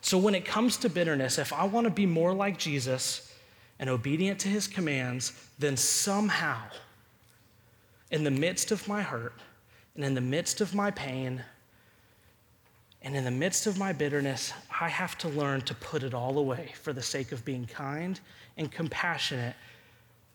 So, 0.00 0.18
when 0.18 0.34
it 0.34 0.44
comes 0.44 0.76
to 0.78 0.88
bitterness, 0.88 1.38
if 1.38 1.52
I 1.52 1.64
want 1.64 1.84
to 1.84 1.90
be 1.90 2.06
more 2.06 2.32
like 2.32 2.58
Jesus 2.58 3.34
and 3.78 3.90
obedient 3.90 4.40
to 4.40 4.48
his 4.48 4.66
commands, 4.66 5.32
then 5.58 5.76
somehow, 5.76 6.60
in 8.10 8.24
the 8.24 8.30
midst 8.30 8.70
of 8.70 8.88
my 8.88 9.02
hurt 9.02 9.34
and 9.94 10.04
in 10.04 10.14
the 10.14 10.20
midst 10.20 10.60
of 10.60 10.74
my 10.74 10.90
pain, 10.90 11.42
and 13.02 13.16
in 13.16 13.24
the 13.24 13.30
midst 13.30 13.66
of 13.66 13.78
my 13.78 13.92
bitterness, 13.92 14.52
I 14.80 14.88
have 14.88 15.16
to 15.18 15.28
learn 15.28 15.62
to 15.62 15.74
put 15.74 16.02
it 16.02 16.12
all 16.12 16.38
away 16.38 16.72
for 16.82 16.92
the 16.92 17.02
sake 17.02 17.32
of 17.32 17.44
being 17.44 17.66
kind 17.66 18.20
and 18.56 18.70
compassionate 18.70 19.54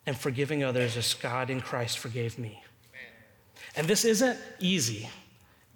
and 0.08 0.18
forgiving 0.18 0.64
others 0.64 0.98
as 0.98 1.14
God 1.14 1.50
in 1.50 1.62
Christ 1.62 2.00
forgave 2.00 2.40
me. 2.40 2.64
And 3.76 3.88
this 3.88 4.06
isn't 4.06 4.38
easy, 4.60 5.10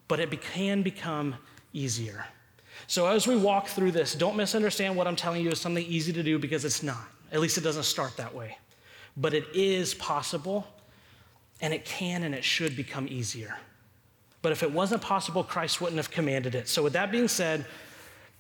but 0.08 0.20
it 0.20 0.42
can 0.42 0.82
become 0.82 1.36
easier. 1.74 2.26
So 2.88 3.08
as 3.08 3.28
we 3.28 3.36
walk 3.36 3.68
through 3.68 3.92
this, 3.92 4.16
don't 4.16 4.36
misunderstand 4.36 4.96
what 4.96 5.08
I'm 5.08 5.16
telling 5.16 5.44
you 5.44 5.50
is 5.52 5.60
something 5.60 5.86
easy 5.86 6.14
to 6.14 6.24
do 6.24 6.40
because 6.40 6.66
it's 6.66 6.82
not. 6.82 7.08
At 7.32 7.40
least 7.40 7.58
it 7.58 7.62
doesn't 7.62 7.84
start 7.84 8.18
that 8.18 8.34
way. 8.34 8.58
But 9.18 9.34
it 9.34 9.46
is 9.54 9.94
possible, 9.94 10.66
and 11.62 11.74
it 11.74 11.86
can 11.86 12.24
and 12.24 12.34
it 12.34 12.44
should 12.44 12.76
become 12.76 13.08
easier. 13.08 13.58
But 14.42 14.52
if 14.52 14.64
it 14.64 14.72
wasn't 14.72 15.02
possible, 15.02 15.44
Christ 15.44 15.82
wouldn't 15.82 15.98
have 15.98 16.10
commanded 16.10 16.56
it. 16.56 16.70
So, 16.70 16.82
with 16.82 16.94
that 16.94 17.12
being 17.12 17.28
said, 17.28 17.66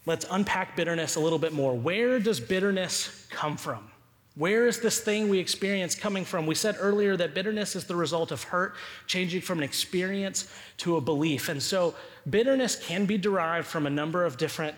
let's 0.05 0.25
unpack 0.31 0.75
bitterness 0.75 1.15
a 1.15 1.19
little 1.19 1.39
bit 1.39 1.51
more. 1.51 1.75
Where 1.75 2.19
does 2.19 2.39
bitterness 2.39 3.27
come 3.29 3.57
from? 3.57 3.91
Where 4.39 4.67
is 4.67 4.79
this 4.79 5.01
thing 5.01 5.27
we 5.27 5.37
experience 5.37 5.95
coming 5.95 6.23
from? 6.23 6.45
We 6.45 6.55
said 6.55 6.77
earlier 6.79 7.17
that 7.17 7.33
bitterness 7.33 7.75
is 7.75 7.83
the 7.83 7.95
result 7.97 8.31
of 8.31 8.41
hurt, 8.41 8.73
changing 9.05 9.41
from 9.41 9.57
an 9.57 9.65
experience 9.65 10.49
to 10.77 10.95
a 10.95 11.01
belief. 11.01 11.49
And 11.49 11.61
so 11.61 11.93
bitterness 12.29 12.77
can 12.77 13.05
be 13.05 13.17
derived 13.17 13.67
from 13.67 13.85
a 13.85 13.89
number 13.89 14.23
of 14.23 14.37
different 14.37 14.77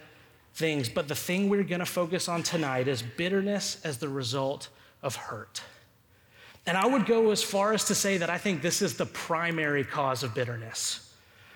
things, 0.56 0.90
but 0.90 1.08
the 1.08 1.14
thing 1.14 1.48
we're 1.48 1.62
going 1.62 1.78
to 1.78 1.86
focus 1.86 2.28
on 2.28 2.42
tonight 2.42 2.88
is 2.88 3.04
bitterness 3.04 3.80
as 3.84 4.00
the 4.00 4.10
result 4.10 4.70
of 5.04 5.16
hurt. 5.16 5.62
And 6.66 6.76
I 6.76 6.88
would 6.88 7.06
go 7.06 7.30
as 7.30 7.44
far 7.44 7.72
as 7.72 7.86
to 7.86 7.94
say 7.94 8.18
that 8.18 8.32
I 8.32 8.40
think 8.40 8.64
this 8.64 8.82
is 8.82 8.98
the 8.98 9.06
primary 9.06 9.84
cause 9.84 10.24
of 10.24 10.34
bitterness. 10.34 11.08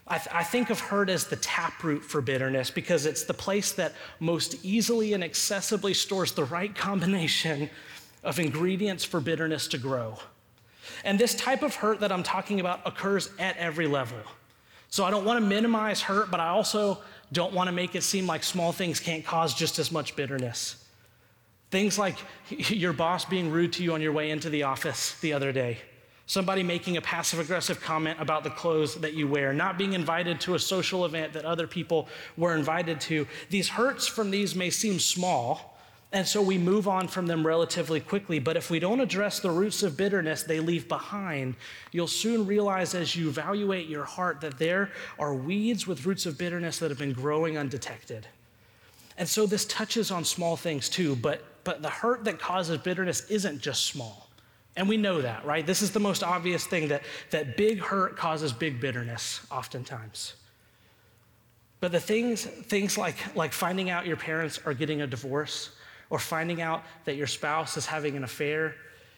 I, 0.08 0.20
th- 0.20 0.36
I, 0.36 0.44
think 0.44 0.70
of 0.70 0.80
hurt 0.80 1.10
as 1.10 1.26
the 1.26 1.38
taproot 1.38 2.04
for 2.04 2.22
bitterness 2.22 2.70
because 2.70 3.08
it's 3.08 3.24
the 3.24 3.34
place 3.34 3.72
that 3.72 3.94
most 4.20 4.64
easily 4.64 5.14
and 5.14 5.24
accessibly 5.24 5.96
stores 5.96 6.32
the 6.34 6.44
right 6.44 6.76
combination 6.76 7.72
of 8.26 8.40
ingredients 8.40 9.06
for 9.06 9.22
bitterness 9.22 9.68
to 9.70 9.78
grow. 9.78 10.18
And 11.04 11.18
this 11.18 11.34
type 11.36 11.64
of 11.64 11.76
hurt 11.76 12.02
that 12.02 12.12
I'm 12.12 12.24
talking 12.24 12.60
about 12.60 12.82
occurs 12.86 13.30
at 13.40 13.56
every 13.58 13.88
level. 13.88 14.18
So 14.90 15.04
I 15.04 15.12
don't 15.12 15.26
want 15.26 15.40
to 15.40 15.46
minimize 15.46 16.02
hurt, 16.02 16.30
but 16.30 16.40
I 16.40 16.50
also 16.50 17.00
don't 17.32 17.54
want 17.54 17.68
to 17.68 17.72
make 17.72 17.96
it 17.96 18.04
seem 18.04 18.28
like 18.28 18.44
small 18.44 18.72
things 18.72 19.00
can't 19.00 19.26
cause 19.26 19.54
just 19.54 19.80
as 19.80 19.92
much 19.92 20.16
bitterness. 20.16 20.84
Things 21.72 21.98
like 21.98 22.18
your 22.50 22.94
boss 22.94 23.26
being 23.26 23.52
rude 23.52 23.74
to 23.74 23.84
you 23.84 23.94
on 23.94 24.02
your 24.02 24.12
way 24.12 24.32
into 24.32 24.50
the 24.50 24.64
office 24.64 25.18
the 25.22 25.34
other 25.34 25.52
day 25.52 25.80
somebody 26.28 26.64
making 26.64 26.98
a 26.98 27.02
passive 27.02 27.40
aggressive 27.40 27.80
comment 27.82 28.20
about 28.20 28.44
the 28.44 28.50
clothes 28.50 28.96
that 28.96 29.14
you 29.14 29.28
wear, 29.28 29.54
not 29.54 29.78
being 29.78 29.94
invited 29.94 30.40
to 30.42 30.56
a 30.56 30.60
social 30.60 31.06
event 31.06 31.34
that 31.34 31.46
other 31.46 31.68
people 31.68 32.08
were 32.38 32.56
invited 32.56 33.00
to. 33.00 33.28
These 33.50 33.70
hurts 33.70 34.08
from 34.08 34.32
these 34.32 34.56
may 34.56 34.70
seem 34.70 35.00
small, 35.00 35.75
and 36.16 36.26
so 36.26 36.42
we 36.42 36.58
move 36.58 36.88
on 36.88 37.10
from 37.10 37.28
them 37.28 37.46
relatively 37.46 38.00
quickly. 38.00 38.40
But 38.40 38.56
if 38.56 38.70
we 38.70 38.80
don't 38.80 39.02
address 39.02 39.42
the 39.42 39.52
roots 39.52 39.84
of 39.84 39.98
bitterness 39.98 40.44
they 40.44 40.62
leave 40.62 40.88
behind, 40.88 41.58
you'll 41.92 42.08
soon 42.08 42.48
realize 42.48 42.96
as 42.96 43.18
you 43.18 43.28
evaluate 43.28 43.90
your 43.90 44.06
heart 44.06 44.40
that 44.40 44.58
there 44.58 44.92
are 45.20 45.34
weeds 45.34 45.86
with 45.86 46.06
roots 46.06 46.26
of 46.26 46.38
bitterness 46.38 46.80
that 46.80 46.90
have 46.90 46.98
been 46.98 47.12
growing 47.12 47.58
undetected. 47.58 48.28
And 49.18 49.28
so 49.28 49.46
this 49.46 49.66
touches 49.66 50.10
on 50.10 50.24
small 50.24 50.56
things 50.56 50.88
too, 50.88 51.18
but, 51.18 51.44
but 51.66 51.82
the 51.82 51.90
hurt 51.90 52.24
that 52.24 52.40
causes 52.40 52.78
bitterness 52.78 53.30
isn't 53.30 53.60
just 53.60 53.84
small. 53.84 54.30
And 54.78 54.88
we 54.88 54.96
know 54.96 55.22
that, 55.22 55.44
right? 55.46 55.68
This 55.68 55.82
is 55.82 55.92
the 55.92 56.00
most 56.00 56.24
obvious 56.24 56.66
thing 56.66 56.88
that, 56.88 57.04
that 57.32 57.58
big 57.58 57.80
hurt 57.80 58.16
causes 58.16 58.54
big 58.54 58.80
bitterness 58.80 59.46
oftentimes. 59.52 60.36
But 61.82 61.92
the 61.92 62.00
things, 62.00 62.46
things 62.46 62.98
like, 62.98 63.36
like 63.36 63.52
finding 63.52 63.90
out 63.90 64.06
your 64.08 64.16
parents 64.16 64.62
are 64.66 64.74
getting 64.74 65.02
a 65.02 65.08
divorce, 65.08 65.72
or 66.10 66.20
finding 66.20 66.62
out 66.62 66.84
that 67.06 67.16
your 67.16 67.28
spouse 67.28 67.78
is 67.78 67.86
having 67.86 68.16
an 68.16 68.24
affair, 68.24 68.76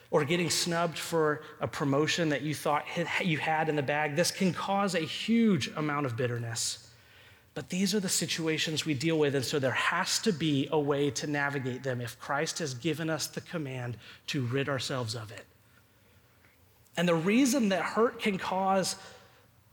or 0.10 0.24
getting 0.24 0.50
snubbed 0.50 0.98
for 0.98 1.42
a 1.60 1.68
promotion 1.68 2.30
that 2.30 2.42
you 2.42 2.54
thought 2.54 2.86
you 3.24 3.38
had 3.38 3.68
in 3.68 3.76
the 3.76 3.84
bag, 3.84 4.16
this 4.16 4.32
can 4.32 4.54
cause 4.54 4.96
a 4.96 5.00
huge 5.00 5.68
amount 5.76 6.06
of 6.06 6.16
bitterness. 6.16 6.90
But 7.54 7.70
these 7.70 7.94
are 7.94 8.00
the 8.00 8.08
situations 8.08 8.86
we 8.86 8.94
deal 8.94 9.18
with, 9.18 9.36
and 9.36 9.44
so 9.44 9.60
there 9.60 9.72
has 9.72 10.20
to 10.20 10.32
be 10.32 10.70
a 10.72 10.80
way 10.80 11.10
to 11.12 11.28
navigate 11.28 11.84
them 11.84 12.00
if 12.00 12.18
Christ 12.20 12.60
has 12.60 12.74
given 12.74 13.10
us 13.10 13.28
the 13.28 13.42
command 13.42 13.98
to 14.28 14.44
rid 14.46 14.70
ourselves 14.70 15.16
of 15.16 15.32
it. 15.32 15.46
And 16.96 17.08
the 17.08 17.16
reason 17.16 17.70
that 17.70 17.82
hurt 17.82 18.22
can 18.22 18.38
cause 18.38 18.96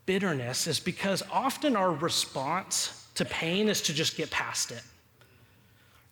bitterness 0.06 0.66
is 0.66 0.80
because 0.80 1.22
often 1.30 1.76
our 1.76 1.92
response 1.92 3.06
to 3.14 3.24
pain 3.24 3.68
is 3.68 3.82
to 3.82 3.94
just 3.94 4.16
get 4.16 4.30
past 4.30 4.72
it. 4.72 4.82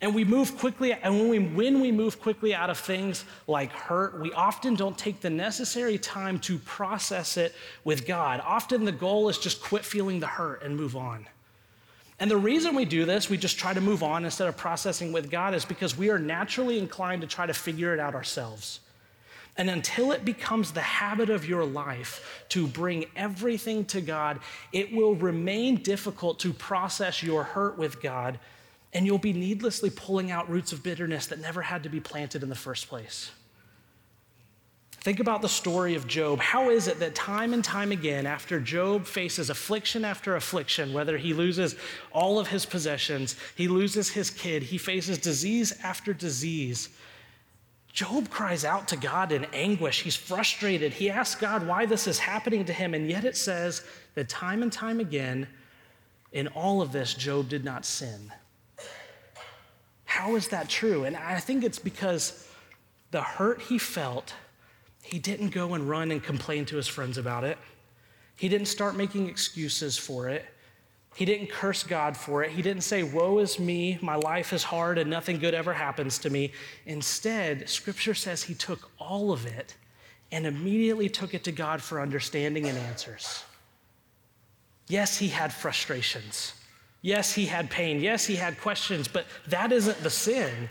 And 0.03 0.17
we 0.17 0.25
move 0.25 0.59
quickly, 0.59 0.93
and 0.93 1.15
when 1.15 1.29
we, 1.29 1.39
when 1.39 1.81
we 1.81 1.93
move 1.93 2.21
quickly 2.21 2.53
out 2.53 2.71
of 2.71 2.77
things 2.77 3.25
like 3.47 3.71
hurt, 3.71 4.21
we 4.21 4.33
often 4.33 4.75
don't 4.75 4.99
take 4.99 5.21
the 5.21 5.31
necessary 5.31 5.97
time 5.97 6.41
to 6.41 6.59
process 6.59 7.37
it 7.37 7.55
with 7.85 8.05
God. 8.05 8.43
Often 8.45 8.85
the 8.85 8.91
goal 8.91 9.29
is 9.29 9.39
just 9.39 9.63
quit 9.63 9.85
feeling 9.85 10.19
the 10.19 10.27
hurt 10.27 10.65
and 10.65 10.77
move 10.77 10.97
on. 10.97 11.29
And 12.19 12.29
the 12.29 12.37
reason 12.37 12.75
we 12.75 12.85
do 12.85 13.05
this, 13.05 13.31
we 13.31 13.37
just 13.37 13.59
try 13.59 13.73
to 13.73 13.81
move 13.81 14.03
on 14.03 14.25
instead 14.25 14.49
of 14.49 14.57
processing 14.57 15.13
with 15.13 15.31
God, 15.31 15.55
is 15.55 15.65
because 15.65 15.97
we 15.97 16.11
are 16.11 16.19
naturally 16.19 16.81
inclined 16.81 17.23
to 17.23 17.29
try 17.29 17.47
to 17.47 17.55
figure 17.55 17.95
it 17.95 18.01
out 18.01 18.17
ourselves. 18.17 18.81
And 19.57 19.71
until 19.71 20.11
it 20.11 20.25
becomes 20.25 20.73
the 20.73 20.81
habit 20.81 21.31
of 21.31 21.49
your 21.49 21.65
life 21.65 22.45
to 22.49 22.67
bring 22.67 23.05
everything 23.15 23.85
to 23.87 24.01
God, 24.01 24.41
it 24.73 24.93
will 24.93 25.15
remain 25.15 25.77
difficult 25.77 26.41
to 26.41 26.53
process 26.53 27.23
your 27.23 27.45
hurt 27.45 27.79
with 27.79 28.03
God, 28.03 28.41
and 28.93 29.07
you'll 29.07 29.19
be 29.19 29.33
needlessly 29.33 29.91
pulling 29.91 30.31
out 30.31 30.49
roots 30.51 30.73
of 30.73 30.83
bitterness 30.83 31.27
that 31.27 31.41
never 31.41 31.63
had 31.63 31.83
to 31.83 31.89
be 31.89 32.01
planted 32.01 32.43
in 32.43 32.49
the 32.49 32.55
first 32.55 32.89
place. 32.89 33.31
Think 35.03 35.19
about 35.19 35.43
the 35.43 35.49
story 35.49 35.97
of 35.97 36.07
Job. 36.07 36.39
How 36.39 36.71
is 36.71 36.87
it 36.87 37.01
that 37.01 37.17
time 37.17 37.55
and 37.55 37.65
time 37.65 37.91
again, 37.91 38.25
after 38.25 38.61
Job 38.61 39.05
faces 39.05 39.51
affliction 39.51 40.05
after 40.05 40.37
affliction, 40.37 40.93
whether 40.93 41.19
he 41.19 41.35
loses 41.35 41.75
all 42.13 42.39
of 42.39 42.47
his 42.47 42.65
possessions, 42.65 43.35
he 43.57 43.67
loses 43.67 44.11
his 44.11 44.31
kid, 44.31 44.63
he 44.63 44.79
faces 44.79 45.19
disease 45.19 45.73
after 45.83 46.13
disease, 46.13 46.89
Job 47.93 48.31
cries 48.31 48.65
out 48.65 48.89
to 48.89 48.97
God 48.97 49.33
in 49.33 49.45
anguish. 49.53 50.01
He's 50.01 50.17
frustrated. 50.17 50.95
He 50.95 51.11
asks 51.11 51.39
God 51.39 51.67
why 51.67 51.85
this 51.85 52.07
is 52.07 52.19
happening 52.19 52.65
to 52.65 52.73
him, 52.73 52.95
and 52.95 53.09
yet 53.09 53.25
it 53.25 53.37
says 53.37 53.83
that 54.15 54.31
time 54.31 54.63
and 54.63 54.73
time 54.73 54.99
again, 54.99 55.47
in 56.33 56.49
all 56.49 56.81
of 56.81 56.93
this, 56.93 57.13
Job 57.13 57.51
did 57.51 57.65
not 57.65 57.85
sin. 57.85 58.33
How 60.13 60.37
is 60.37 60.49
that 60.49 60.69
true? 60.69 61.05
And 61.05 61.17
I 61.17 61.41
think 61.41 61.65
it's 61.65 61.79
because 61.79 62.47
the 63.13 63.23
hurt 63.23 63.63
he 63.63 63.79
felt 63.79 64.35
he 65.03 65.19
didn't 65.19 65.55
go 65.55 65.73
and 65.73 65.89
run 65.89 66.11
and 66.11 66.23
complain 66.23 66.67
to 66.67 66.77
his 66.77 66.87
friends 66.87 67.17
about 67.17 67.45
it. 67.45 67.57
He 68.37 68.47
didn't 68.51 68.69
start 68.69 68.95
making 68.95 69.27
excuses 69.31 69.97
for 69.97 70.29
it. 70.29 70.45
He 71.15 71.25
didn't 71.25 71.49
curse 71.49 71.83
God 71.83 72.15
for 72.15 72.45
it. 72.45 72.51
He 72.51 72.61
didn't 72.61 72.83
say, 72.83 73.03
Woe 73.03 73.39
is 73.39 73.59
me, 73.59 73.99
my 74.03 74.17
life 74.17 74.53
is 74.53 74.63
hard, 74.63 74.99
and 74.99 75.09
nothing 75.09 75.39
good 75.39 75.55
ever 75.55 75.73
happens 75.73 76.19
to 76.19 76.29
me. 76.29 76.53
Instead, 76.85 77.67
scripture 77.67 78.15
says 78.15 78.43
he 78.43 78.55
took 78.55 78.91
all 78.99 79.33
of 79.33 79.47
it 79.47 79.75
and 80.31 80.45
immediately 80.45 81.09
took 81.09 81.33
it 81.33 81.43
to 81.45 81.53
God 81.53 81.81
for 81.81 82.03
understanding 82.03 82.67
and 82.67 82.77
answers. 82.77 83.45
Yes, 84.89 85.17
he 85.17 85.29
had 85.29 85.55
frustrations. 85.55 86.53
Yes, 87.03 87.35
he 87.35 87.47
had 87.47 87.69
pain. 87.69 88.01
Yes, 88.01 88.25
he 88.25 88.37
had 88.37 88.61
questions, 88.61 89.09
but 89.09 89.27
that 89.49 89.73
isn't 89.73 90.03
the 90.03 90.11
sin. 90.11 90.71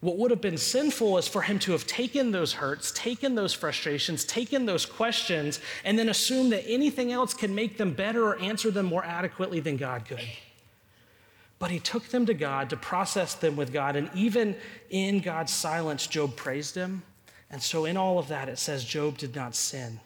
What 0.00 0.18
would 0.18 0.30
have 0.30 0.40
been 0.40 0.58
sinful 0.58 1.16
is 1.18 1.28
for 1.28 1.42
him 1.42 1.58
to 1.60 1.72
have 1.72 1.86
taken 1.86 2.30
those 2.32 2.52
hurts, 2.52 2.92
taken 2.92 3.34
those 3.34 3.54
frustrations, 3.54 4.24
taken 4.24 4.66
those 4.66 4.84
questions, 4.84 5.60
and 5.84 5.98
then 5.98 6.08
assume 6.08 6.50
that 6.50 6.64
anything 6.66 7.12
else 7.12 7.32
can 7.32 7.54
make 7.54 7.78
them 7.78 7.94
better 7.94 8.24
or 8.24 8.38
answer 8.40 8.70
them 8.70 8.86
more 8.86 9.04
adequately 9.04 9.60
than 9.60 9.76
God 9.76 10.04
could. 10.04 10.28
But 11.58 11.70
he 11.70 11.78
took 11.78 12.08
them 12.08 12.26
to 12.26 12.34
God 12.34 12.68
to 12.70 12.76
process 12.76 13.34
them 13.34 13.54
with 13.54 13.72
God, 13.72 13.94
and 13.94 14.10
even 14.12 14.56
in 14.90 15.20
God's 15.20 15.52
silence, 15.52 16.08
Job 16.08 16.36
praised 16.36 16.74
him. 16.74 17.04
And 17.48 17.62
so, 17.62 17.84
in 17.84 17.96
all 17.96 18.18
of 18.18 18.28
that, 18.28 18.48
it 18.48 18.58
says 18.58 18.84
Job 18.84 19.16
did 19.16 19.36
not 19.36 19.54
sin. 19.54 20.00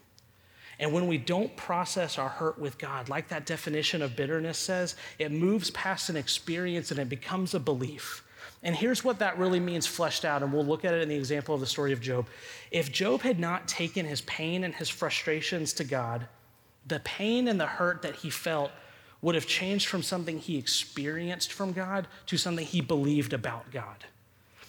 And 0.78 0.92
when 0.92 1.06
we 1.06 1.16
don't 1.16 1.56
process 1.56 2.18
our 2.18 2.28
hurt 2.28 2.58
with 2.58 2.78
God, 2.78 3.08
like 3.08 3.28
that 3.28 3.46
definition 3.46 4.02
of 4.02 4.16
bitterness 4.16 4.58
says, 4.58 4.96
it 5.18 5.32
moves 5.32 5.70
past 5.70 6.10
an 6.10 6.16
experience 6.16 6.90
and 6.90 7.00
it 7.00 7.08
becomes 7.08 7.54
a 7.54 7.60
belief. 7.60 8.22
And 8.62 8.74
here's 8.74 9.04
what 9.04 9.18
that 9.20 9.38
really 9.38 9.60
means 9.60 9.86
fleshed 9.86 10.24
out, 10.24 10.42
and 10.42 10.52
we'll 10.52 10.64
look 10.64 10.84
at 10.84 10.94
it 10.94 11.02
in 11.02 11.08
the 11.08 11.14
example 11.14 11.54
of 11.54 11.60
the 11.60 11.66
story 11.66 11.92
of 11.92 12.00
Job. 12.00 12.26
If 12.70 12.90
Job 12.90 13.22
had 13.22 13.38
not 13.38 13.68
taken 13.68 14.04
his 14.04 14.22
pain 14.22 14.64
and 14.64 14.74
his 14.74 14.88
frustrations 14.88 15.72
to 15.74 15.84
God, 15.84 16.26
the 16.86 17.00
pain 17.00 17.48
and 17.48 17.60
the 17.60 17.66
hurt 17.66 18.02
that 18.02 18.16
he 18.16 18.30
felt 18.30 18.70
would 19.22 19.34
have 19.34 19.46
changed 19.46 19.86
from 19.88 20.02
something 20.02 20.38
he 20.38 20.58
experienced 20.58 21.52
from 21.52 21.72
God 21.72 22.06
to 22.26 22.36
something 22.36 22.66
he 22.66 22.80
believed 22.80 23.32
about 23.32 23.70
God. 23.70 24.04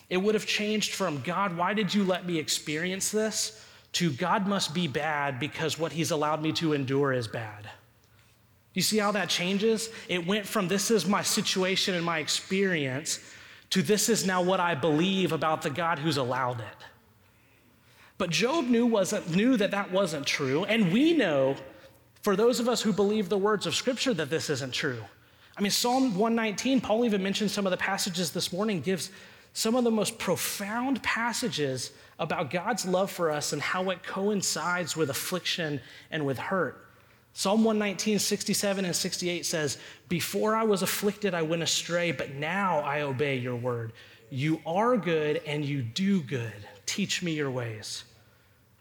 It 0.10 0.18
would 0.18 0.36
have 0.36 0.46
changed 0.46 0.94
from, 0.94 1.22
God, 1.22 1.58
why 1.58 1.74
did 1.74 1.94
you 1.94 2.04
let 2.04 2.26
me 2.26 2.38
experience 2.38 3.12
this? 3.12 3.64
To 3.98 4.12
God 4.12 4.46
must 4.46 4.76
be 4.76 4.88
bad 4.88 5.40
because 5.40 5.80
what 5.80 5.92
he's 5.92 6.12
allowed 6.12 6.44
me 6.44 6.52
to 6.54 6.74
endure 6.74 7.14
is 7.14 7.28
bad. 7.28 7.68
You 8.76 8.84
see 8.84 9.00
how 9.00 9.12
that 9.14 9.28
changes? 9.28 9.90
It 10.08 10.28
went 10.28 10.46
from 10.46 10.68
this 10.68 10.92
is 10.92 11.08
my 11.08 11.24
situation 11.24 11.96
and 11.96 12.06
my 12.06 12.20
experience 12.20 13.20
to 13.72 13.82
this 13.82 14.08
is 14.08 14.24
now 14.24 14.44
what 14.44 14.60
I 14.60 14.76
believe 14.76 15.32
about 15.32 15.64
the 15.64 15.72
God 15.72 15.98
who's 15.98 16.18
allowed 16.18 16.60
it. 16.60 16.78
But 18.20 18.30
Job 18.30 18.66
knew, 18.66 18.86
wasn't, 18.86 19.36
knew 19.36 19.58
that 19.58 19.72
that 19.72 19.92
wasn't 19.92 20.28
true, 20.28 20.64
and 20.66 20.94
we 20.94 21.14
know, 21.14 21.56
for 22.22 22.36
those 22.36 22.60
of 22.60 22.70
us 22.70 22.84
who 22.84 22.94
believe 22.94 23.30
the 23.30 23.38
words 23.38 23.66
of 23.66 23.74
Scripture, 23.74 24.14
that 24.14 24.30
this 24.30 24.52
isn't 24.52 24.76
true. 24.76 25.04
I 25.58 25.62
mean, 25.62 25.72
Psalm 25.72 26.16
119, 26.16 26.82
Paul 26.82 27.04
even 27.04 27.24
mentioned 27.24 27.50
some 27.50 27.66
of 27.66 27.72
the 27.72 27.78
passages 27.78 28.30
this 28.30 28.54
morning, 28.54 28.80
gives 28.80 29.10
some 29.58 29.74
of 29.74 29.84
the 29.84 29.90
most 29.90 30.20
profound 30.20 31.02
passages 31.02 31.90
about 32.20 32.52
God's 32.52 32.86
love 32.86 33.10
for 33.10 33.32
us 33.32 33.54
and 33.54 33.60
how 33.60 33.90
it 33.90 34.04
coincides 34.04 34.96
with 34.96 35.10
affliction 35.10 35.82
and 36.12 36.28
with 36.28 36.38
hurt. 36.38 36.86
Psalm 37.34 37.64
119, 37.64 38.20
67 38.20 38.86
and 38.86 38.96
68 38.96 39.44
says, 39.48 39.80
Before 40.10 40.56
I 40.56 40.62
was 40.62 40.84
afflicted, 40.84 41.34
I 41.34 41.42
went 41.42 41.64
astray, 41.64 42.12
but 42.12 42.36
now 42.36 42.82
I 42.82 43.02
obey 43.02 43.38
your 43.38 43.56
word. 43.56 43.94
You 44.30 44.62
are 44.64 44.96
good 44.96 45.42
and 45.48 45.66
you 45.66 45.82
do 45.82 46.22
good. 46.22 46.54
Teach 46.86 47.24
me 47.24 47.32
your 47.34 47.50
ways. 47.50 48.04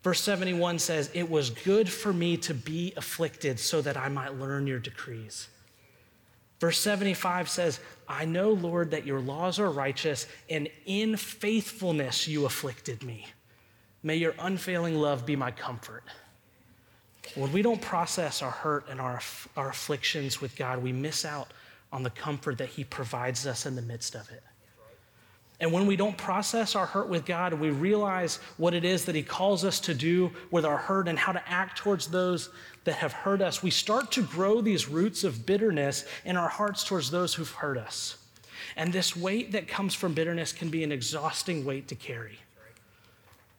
Verse 0.03 0.21
71 0.21 0.79
says, 0.79 1.09
It 1.15 1.31
was 1.31 1.49
good 1.49 1.89
for 1.89 2.13
me 2.13 2.37
to 2.37 2.53
be 2.53 2.93
afflicted 2.99 3.59
so 3.59 3.81
that 3.81 3.97
I 3.97 4.11
might 4.11 4.35
learn 4.35 4.67
your 4.67 4.81
decrees. 4.81 5.49
Verse 6.61 6.79
75 6.79 7.49
says, 7.49 7.81
I 8.09 8.25
know, 8.25 8.51
Lord, 8.51 8.91
that 8.93 9.07
your 9.07 9.21
laws 9.21 9.59
are 9.59 9.71
righteous, 9.71 10.27
and 10.49 10.69
in 10.87 11.17
faithfulness 11.17 12.27
you 12.27 12.47
afflicted 12.47 13.03
me. 13.03 13.27
May 14.03 14.17
your 14.17 14.35
unfailing 14.39 14.95
love 14.95 15.27
be 15.27 15.37
my 15.37 15.51
comfort. 15.51 16.05
When 17.35 17.53
we 17.53 17.61
don't 17.61 17.83
process 17.83 18.41
our 18.41 18.51
hurt 18.51 18.89
and 18.89 19.01
our, 19.01 19.21
our 19.57 19.71
afflictions 19.71 20.41
with 20.41 20.57
God, 20.57 20.83
we 20.83 20.93
miss 20.93 21.25
out 21.25 21.53
on 21.93 22.03
the 22.03 22.11
comfort 22.11 22.59
that 22.59 22.69
He 22.69 22.85
provides 22.85 23.47
us 23.47 23.67
in 23.67 23.75
the 23.75 23.83
midst 23.83 24.15
of 24.15 24.31
it. 24.31 24.43
And 25.59 25.73
when 25.73 25.87
we 25.87 25.97
don't 25.97 26.19
process 26.19 26.75
our 26.75 26.85
hurt 26.85 27.09
with 27.09 27.25
God, 27.25 27.55
we 27.55 27.71
realize 27.71 28.41
what 28.59 28.75
it 28.75 28.85
is 28.85 29.07
that 29.07 29.15
He 29.15 29.23
calls 29.23 29.65
us 29.65 29.81
to 29.81 29.95
do 29.95 30.31
with 30.51 30.67
our 30.67 30.77
hurt 30.77 31.09
and 31.09 31.19
how 31.19 31.33
to 31.33 31.43
act 31.49 31.79
towards 31.79 32.09
those 32.09 32.51
that 32.85 32.95
have 32.95 33.13
hurt 33.13 33.43
us, 33.43 33.63
we 33.63 33.71
start 33.71 34.13
to 34.13 34.23
grow 34.23 34.61
these 34.61 34.89
roots 34.89 35.25
of 35.25 35.45
bitterness 35.45 36.05
in 36.25 36.37
our 36.37 36.49
hearts 36.49 36.85
towards 36.85 37.11
those 37.11 37.35
who've 37.35 37.51
hurt 37.51 37.79
us. 37.79 38.17
And 38.77 38.93
this 38.93 39.17
weight 39.17 39.53
that 39.53 39.67
comes 39.67 39.95
from 39.95 40.15
bitterness 40.15 40.53
can 40.53 40.69
be 40.69 40.85
an 40.85 40.93
exhausting 40.93 41.65
weight 41.65 41.89
to 41.89 41.95
carry. 41.95 42.39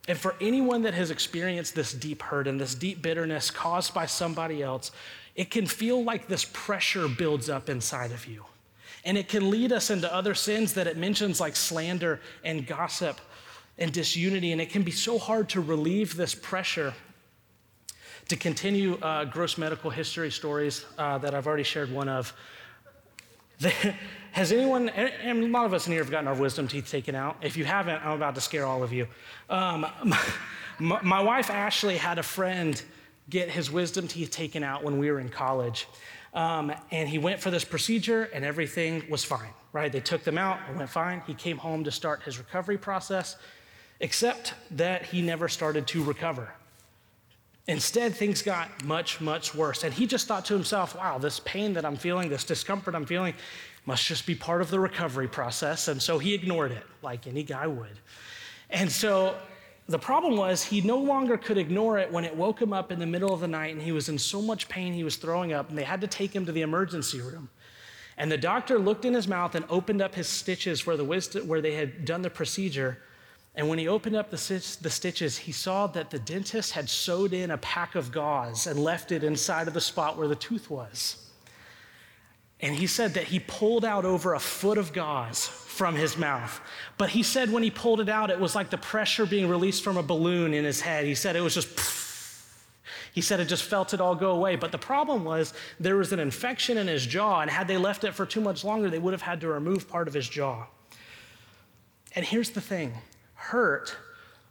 And 0.08 0.16
for 0.16 0.34
anyone 0.40 0.82
that 0.82 0.94
has 0.94 1.10
experienced 1.10 1.74
this 1.74 1.92
deep 1.92 2.22
hurt 2.22 2.46
and 2.46 2.58
this 2.58 2.74
deep 2.74 3.02
bitterness 3.02 3.50
caused 3.50 3.92
by 3.92 4.06
somebody 4.06 4.62
else, 4.62 4.90
it 5.36 5.50
can 5.50 5.66
feel 5.66 6.02
like 6.02 6.26
this 6.26 6.46
pressure 6.52 7.08
builds 7.08 7.50
up 7.50 7.68
inside 7.68 8.12
of 8.12 8.26
you. 8.26 8.44
And 9.04 9.16
it 9.16 9.28
can 9.28 9.50
lead 9.50 9.72
us 9.72 9.90
into 9.90 10.12
other 10.12 10.34
sins 10.34 10.74
that 10.74 10.86
it 10.86 10.96
mentions, 10.96 11.40
like 11.40 11.56
slander 11.56 12.20
and 12.44 12.66
gossip 12.66 13.20
and 13.78 13.92
disunity. 13.92 14.52
And 14.52 14.60
it 14.60 14.70
can 14.70 14.82
be 14.82 14.90
so 14.90 15.18
hard 15.18 15.48
to 15.50 15.60
relieve 15.60 16.16
this 16.16 16.34
pressure. 16.34 16.94
To 18.28 18.36
continue 18.36 18.98
uh, 19.00 19.24
gross 19.24 19.56
medical 19.56 19.88
history 19.88 20.30
stories 20.30 20.84
uh, 20.98 21.16
that 21.18 21.34
I've 21.34 21.46
already 21.46 21.62
shared 21.62 21.90
one 21.90 22.10
of, 22.10 22.34
has 24.32 24.52
anyone, 24.52 24.90
and 24.90 25.44
a 25.44 25.46
lot 25.48 25.64
of 25.64 25.72
us 25.72 25.86
in 25.86 25.92
here 25.92 26.02
have 26.02 26.10
gotten 26.10 26.28
our 26.28 26.34
wisdom 26.34 26.68
teeth 26.68 26.90
taken 26.90 27.14
out. 27.14 27.38
If 27.40 27.56
you 27.56 27.64
haven't, 27.64 28.04
I'm 28.04 28.12
about 28.12 28.34
to 28.34 28.42
scare 28.42 28.66
all 28.66 28.82
of 28.82 28.92
you. 28.92 29.08
Um, 29.48 29.86
my, 30.78 31.00
my 31.02 31.22
wife 31.22 31.48
Ashley 31.48 31.96
had 31.96 32.18
a 32.18 32.22
friend 32.22 32.82
get 33.30 33.50
his 33.50 33.70
wisdom 33.70 34.08
teeth 34.08 34.30
taken 34.30 34.62
out 34.62 34.82
when 34.82 34.98
we 34.98 35.10
were 35.10 35.20
in 35.20 35.28
college. 35.28 35.86
Um, 36.34 36.72
and 36.90 37.08
he 37.08 37.18
went 37.18 37.40
for 37.40 37.50
this 37.50 37.64
procedure 37.64 38.24
and 38.34 38.44
everything 38.44 39.04
was 39.08 39.24
fine, 39.24 39.50
right? 39.72 39.90
They 39.90 40.00
took 40.00 40.24
them 40.24 40.38
out, 40.38 40.60
it 40.70 40.76
went 40.76 40.90
fine. 40.90 41.22
He 41.26 41.34
came 41.34 41.56
home 41.56 41.84
to 41.84 41.90
start 41.90 42.22
his 42.22 42.38
recovery 42.38 42.78
process, 42.78 43.36
except 44.00 44.54
that 44.72 45.06
he 45.06 45.22
never 45.22 45.48
started 45.48 45.86
to 45.88 46.04
recover. 46.04 46.52
Instead, 47.66 48.14
things 48.14 48.40
got 48.40 48.82
much, 48.84 49.20
much 49.20 49.54
worse. 49.54 49.84
And 49.84 49.92
he 49.92 50.06
just 50.06 50.26
thought 50.26 50.46
to 50.46 50.54
himself, 50.54 50.96
wow, 50.96 51.18
this 51.18 51.40
pain 51.40 51.74
that 51.74 51.84
I'm 51.84 51.96
feeling, 51.96 52.30
this 52.30 52.44
discomfort 52.44 52.94
I'm 52.94 53.04
feeling, 53.04 53.34
must 53.84 54.06
just 54.06 54.26
be 54.26 54.34
part 54.34 54.62
of 54.62 54.70
the 54.70 54.80
recovery 54.80 55.28
process. 55.28 55.88
And 55.88 56.00
so 56.00 56.18
he 56.18 56.34
ignored 56.34 56.72
it 56.72 56.84
like 57.02 57.26
any 57.26 57.42
guy 57.42 57.66
would. 57.66 57.98
And 58.70 58.90
so 58.90 59.36
the 59.88 59.98
problem 59.98 60.36
was 60.36 60.62
he 60.62 60.82
no 60.82 60.98
longer 60.98 61.38
could 61.38 61.56
ignore 61.56 61.98
it 61.98 62.12
when 62.12 62.24
it 62.24 62.36
woke 62.36 62.60
him 62.60 62.74
up 62.74 62.92
in 62.92 62.98
the 62.98 63.06
middle 63.06 63.32
of 63.32 63.40
the 63.40 63.48
night 63.48 63.72
and 63.72 63.80
he 63.80 63.90
was 63.90 64.10
in 64.10 64.18
so 64.18 64.42
much 64.42 64.68
pain 64.68 64.92
he 64.92 65.02
was 65.02 65.16
throwing 65.16 65.54
up, 65.54 65.70
and 65.70 65.78
they 65.78 65.84
had 65.84 66.02
to 66.02 66.06
take 66.06 66.34
him 66.34 66.44
to 66.44 66.52
the 66.52 66.60
emergency 66.60 67.22
room. 67.22 67.48
And 68.18 68.30
the 68.30 68.36
doctor 68.36 68.78
looked 68.78 69.06
in 69.06 69.14
his 69.14 69.26
mouth 69.26 69.54
and 69.54 69.64
opened 69.70 70.02
up 70.02 70.14
his 70.14 70.28
stitches 70.28 70.86
where, 70.86 70.96
the 70.96 71.04
where 71.46 71.62
they 71.62 71.74
had 71.74 72.04
done 72.04 72.20
the 72.20 72.28
procedure. 72.28 72.98
And 73.54 73.68
when 73.68 73.78
he 73.78 73.88
opened 73.88 74.16
up 74.16 74.30
the, 74.30 74.36
the 74.82 74.90
stitches, 74.90 75.38
he 75.38 75.52
saw 75.52 75.86
that 75.86 76.10
the 76.10 76.18
dentist 76.18 76.72
had 76.72 76.90
sewed 76.90 77.32
in 77.32 77.50
a 77.50 77.58
pack 77.58 77.94
of 77.94 78.12
gauze 78.12 78.66
and 78.66 78.78
left 78.78 79.10
it 79.10 79.24
inside 79.24 79.68
of 79.68 79.74
the 79.74 79.80
spot 79.80 80.18
where 80.18 80.28
the 80.28 80.36
tooth 80.36 80.68
was. 80.68 81.27
And 82.60 82.74
he 82.74 82.86
said 82.86 83.14
that 83.14 83.24
he 83.24 83.38
pulled 83.38 83.84
out 83.84 84.04
over 84.04 84.34
a 84.34 84.40
foot 84.40 84.78
of 84.78 84.92
gauze 84.92 85.46
from 85.46 85.94
his 85.94 86.16
mouth. 86.16 86.60
But 86.96 87.10
he 87.10 87.22
said 87.22 87.52
when 87.52 87.62
he 87.62 87.70
pulled 87.70 88.00
it 88.00 88.08
out, 88.08 88.30
it 88.30 88.40
was 88.40 88.54
like 88.54 88.68
the 88.70 88.78
pressure 88.78 89.26
being 89.26 89.48
released 89.48 89.84
from 89.84 89.96
a 89.96 90.02
balloon 90.02 90.52
in 90.52 90.64
his 90.64 90.80
head. 90.80 91.04
He 91.04 91.14
said 91.14 91.36
it 91.36 91.40
was 91.40 91.54
just. 91.54 91.68
He 93.14 93.22
said 93.22 93.40
it 93.40 93.46
just 93.46 93.64
felt 93.64 93.94
it 93.94 94.00
all 94.00 94.14
go 94.14 94.30
away. 94.30 94.54
But 94.54 94.70
the 94.70 94.78
problem 94.78 95.24
was 95.24 95.52
there 95.80 95.96
was 95.96 96.12
an 96.12 96.20
infection 96.20 96.78
in 96.78 96.86
his 96.86 97.04
jaw, 97.04 97.40
and 97.40 97.50
had 97.50 97.66
they 97.66 97.76
left 97.76 98.04
it 98.04 98.14
for 98.14 98.24
too 98.24 98.40
much 98.40 98.64
longer, 98.64 98.90
they 98.90 99.00
would 99.00 99.12
have 99.12 99.22
had 99.22 99.40
to 99.40 99.48
remove 99.48 99.88
part 99.88 100.06
of 100.06 100.14
his 100.14 100.28
jaw. 100.28 100.66
And 102.14 102.24
here's 102.24 102.50
the 102.50 102.60
thing 102.60 102.94
Hurt, 103.34 103.96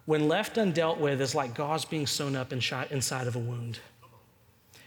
when 0.05 0.27
left 0.27 0.57
undealt 0.57 0.97
with, 0.97 1.21
is 1.21 1.33
like 1.33 1.53
gauze 1.53 1.85
being 1.85 2.07
sewn 2.07 2.35
up 2.35 2.51
inside 2.51 3.27
of 3.27 3.35
a 3.37 3.39
wound. 3.39 3.79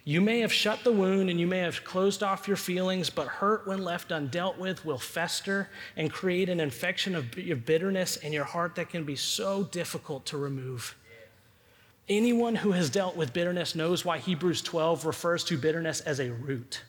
You 0.05 0.21
may 0.21 0.41
have 0.41 0.53
shut 0.53 0.83
the 0.83 0.93
wound 0.93 1.29
and 1.29 1.39
you 1.39 1.47
may 1.47 1.59
have 1.59 1.85
closed 1.85 2.23
off 2.23 2.49
your 2.49 2.57
feelings, 2.57 3.11
but 3.11 3.29
hurt, 3.29 3.67
when 3.67 3.85
left 3.85 4.09
undealt 4.09 4.57
with, 4.57 4.85
will 4.85 4.99
fester 4.99 5.69
and 5.97 6.11
create 6.11 6.49
an 6.49 6.59
infection 6.59 7.15
of 7.15 7.31
bitterness 7.31 8.17
in 8.17 8.33
your 8.33 8.45
heart 8.45 8.75
that 8.77 8.89
can 8.89 9.05
be 9.05 9.17
so 9.17 9.65
difficult 9.65 10.25
to 10.27 10.39
remove. 10.39 10.97
Anyone 12.09 12.57
who 12.57 12.73
has 12.73 12.91
dealt 12.91 13.15
with 13.15 13.33
bitterness 13.33 13.75
knows 13.75 14.05
why 14.05 14.19
Hebrews 14.19 14.63
12 14.63 15.07
refers 15.07 15.45
to 15.45 15.59
bitterness 15.59 16.01
as 16.01 16.19
a 16.19 16.31
root. 16.31 16.83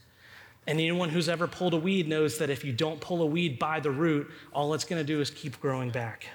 And 0.66 0.80
anyone 0.80 1.10
who's 1.10 1.28
ever 1.28 1.48
pulled 1.48 1.74
a 1.74 1.78
weed 1.78 2.08
knows 2.08 2.38
that 2.38 2.50
if 2.50 2.64
you 2.64 2.72
don't 2.72 3.00
pull 3.02 3.22
a 3.22 3.26
weed 3.26 3.60
by 3.60 3.80
the 3.80 3.92
root, 3.92 4.32
all 4.54 4.74
it's 4.74 4.86
going 4.86 5.02
to 5.02 5.06
do 5.06 5.20
is 5.20 5.30
keep 5.30 5.60
growing 5.60 5.90
back. 5.90 6.28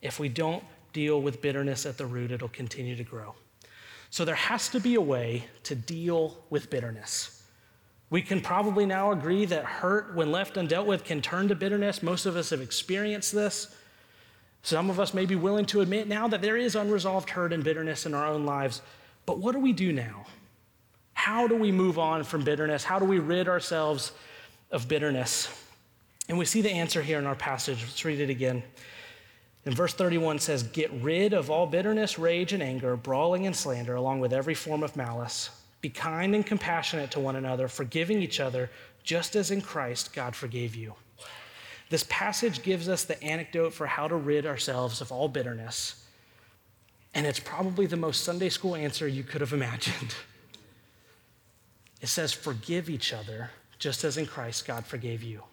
If 0.00 0.18
we 0.18 0.28
don't 0.28 0.64
deal 0.92 1.20
with 1.20 1.42
bitterness 1.42 1.84
at 1.86 1.98
the 1.98 2.06
root, 2.06 2.32
it'll 2.32 2.48
continue 2.48 2.96
to 2.96 3.04
grow. 3.04 3.34
So 4.12 4.26
there 4.26 4.34
has 4.34 4.68
to 4.68 4.78
be 4.78 4.96
a 4.96 5.00
way 5.00 5.46
to 5.62 5.74
deal 5.74 6.36
with 6.50 6.68
bitterness. 6.68 7.44
We 8.10 8.20
can 8.20 8.42
probably 8.42 8.84
now 8.84 9.10
agree 9.10 9.46
that 9.46 9.64
hurt, 9.64 10.14
when 10.14 10.30
left 10.30 10.56
undealt 10.56 10.84
with, 10.84 11.02
can 11.02 11.22
turn 11.22 11.48
to 11.48 11.54
bitterness. 11.54 12.02
Most 12.02 12.26
of 12.26 12.36
us 12.36 12.50
have 12.50 12.60
experienced 12.60 13.34
this. 13.34 13.74
Some 14.62 14.90
of 14.90 15.00
us 15.00 15.14
may 15.14 15.24
be 15.24 15.34
willing 15.34 15.64
to 15.64 15.80
admit 15.80 16.08
now 16.08 16.28
that 16.28 16.42
there 16.42 16.58
is 16.58 16.76
unresolved 16.76 17.30
hurt 17.30 17.54
and 17.54 17.64
bitterness 17.64 18.04
in 18.04 18.12
our 18.12 18.26
own 18.26 18.44
lives. 18.44 18.82
But 19.24 19.38
what 19.38 19.52
do 19.52 19.60
we 19.60 19.72
do 19.72 19.94
now? 19.94 20.26
How 21.14 21.48
do 21.48 21.56
we 21.56 21.72
move 21.72 21.98
on 21.98 22.22
from 22.22 22.44
bitterness? 22.44 22.84
How 22.84 22.98
do 22.98 23.06
we 23.06 23.18
rid 23.18 23.48
ourselves 23.48 24.12
of 24.70 24.88
bitterness? 24.88 25.48
And 26.28 26.36
we 26.36 26.44
see 26.44 26.60
the 26.60 26.70
answer 26.70 27.00
here 27.00 27.18
in 27.18 27.24
our 27.24 27.34
passage. 27.34 27.80
Let's 27.80 28.04
read 28.04 28.20
it 28.20 28.28
again. 28.28 28.62
In 29.64 29.74
verse 29.74 29.94
31 29.94 30.40
says, 30.40 30.62
Get 30.62 30.90
rid 30.92 31.32
of 31.32 31.50
all 31.50 31.66
bitterness, 31.66 32.18
rage, 32.18 32.52
and 32.52 32.62
anger, 32.62 32.96
brawling 32.96 33.46
and 33.46 33.54
slander, 33.54 33.94
along 33.94 34.20
with 34.20 34.32
every 34.32 34.54
form 34.54 34.82
of 34.82 34.96
malice. 34.96 35.50
Be 35.80 35.88
kind 35.88 36.34
and 36.34 36.44
compassionate 36.44 37.10
to 37.12 37.20
one 37.20 37.36
another, 37.36 37.68
forgiving 37.68 38.20
each 38.22 38.40
other, 38.40 38.70
just 39.04 39.36
as 39.36 39.50
in 39.50 39.60
Christ 39.60 40.12
God 40.12 40.34
forgave 40.34 40.74
you. 40.74 40.94
This 41.90 42.06
passage 42.08 42.62
gives 42.62 42.88
us 42.88 43.04
the 43.04 43.22
anecdote 43.22 43.74
for 43.74 43.86
how 43.86 44.08
to 44.08 44.16
rid 44.16 44.46
ourselves 44.46 45.00
of 45.00 45.12
all 45.12 45.28
bitterness. 45.28 46.04
And 47.14 47.26
it's 47.26 47.40
probably 47.40 47.86
the 47.86 47.96
most 47.96 48.24
Sunday 48.24 48.48
school 48.48 48.74
answer 48.74 49.06
you 49.06 49.22
could 49.22 49.40
have 49.40 49.52
imagined. 49.52 50.14
It 52.00 52.08
says, 52.08 52.32
Forgive 52.32 52.90
each 52.90 53.12
other, 53.12 53.50
just 53.78 54.02
as 54.02 54.16
in 54.16 54.26
Christ 54.26 54.66
God 54.66 54.84
forgave 54.84 55.22
you. 55.22 55.44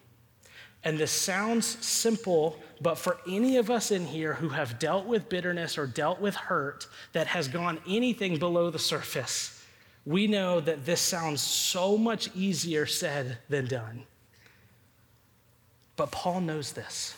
And 0.82 0.96
this 0.96 1.10
sounds 1.10 1.66
simple, 1.84 2.58
but 2.80 2.96
for 2.96 3.18
any 3.28 3.58
of 3.58 3.70
us 3.70 3.90
in 3.90 4.06
here 4.06 4.34
who 4.34 4.48
have 4.48 4.78
dealt 4.78 5.04
with 5.04 5.28
bitterness 5.28 5.76
or 5.76 5.86
dealt 5.86 6.20
with 6.20 6.34
hurt 6.34 6.86
that 7.12 7.26
has 7.26 7.48
gone 7.48 7.78
anything 7.86 8.38
below 8.38 8.70
the 8.70 8.78
surface, 8.78 9.62
we 10.06 10.26
know 10.26 10.60
that 10.60 10.86
this 10.86 11.00
sounds 11.00 11.42
so 11.42 11.98
much 11.98 12.34
easier 12.34 12.86
said 12.86 13.38
than 13.50 13.66
done. 13.66 14.04
But 15.96 16.10
Paul 16.10 16.40
knows 16.40 16.72
this. 16.72 17.14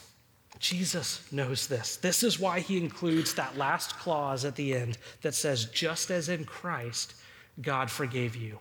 Jesus 0.59 1.31
knows 1.33 1.69
this. 1.69 1.97
This 1.97 2.23
is 2.23 2.41
why 2.41 2.61
he 2.61 2.79
includes 2.79 3.35
that 3.35 3.57
last 3.57 3.97
clause 3.99 4.45
at 4.45 4.57
the 4.57 4.75
end 4.75 4.99
that 5.23 5.35
says, 5.35 5.67
just 5.67 6.11
as 6.11 6.29
in 6.29 6.45
Christ, 6.45 7.15
God 7.61 7.91
forgave 7.91 8.35
you. 8.35 8.59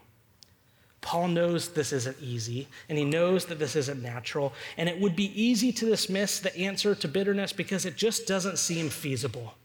Paul 1.02 1.30
knows 1.30 1.70
this 1.70 1.92
isn't 1.94 2.18
easy, 2.22 2.68
and 2.88 2.98
he 2.98 3.04
knows 3.04 3.46
that 3.46 3.58
this 3.58 3.76
isn't 3.76 4.02
natural, 4.02 4.54
and 4.78 4.88
it 4.88 5.00
would 5.00 5.16
be 5.16 5.42
easy 5.42 5.72
to 5.72 5.86
dismiss 5.88 6.40
the 6.40 6.56
answer 6.56 6.94
to 6.94 7.08
bitterness 7.08 7.52
because 7.52 7.86
it 7.86 7.98
just 7.98 8.28
doesn't 8.28 8.60
seem 8.60 8.90
feasible. 8.90 9.56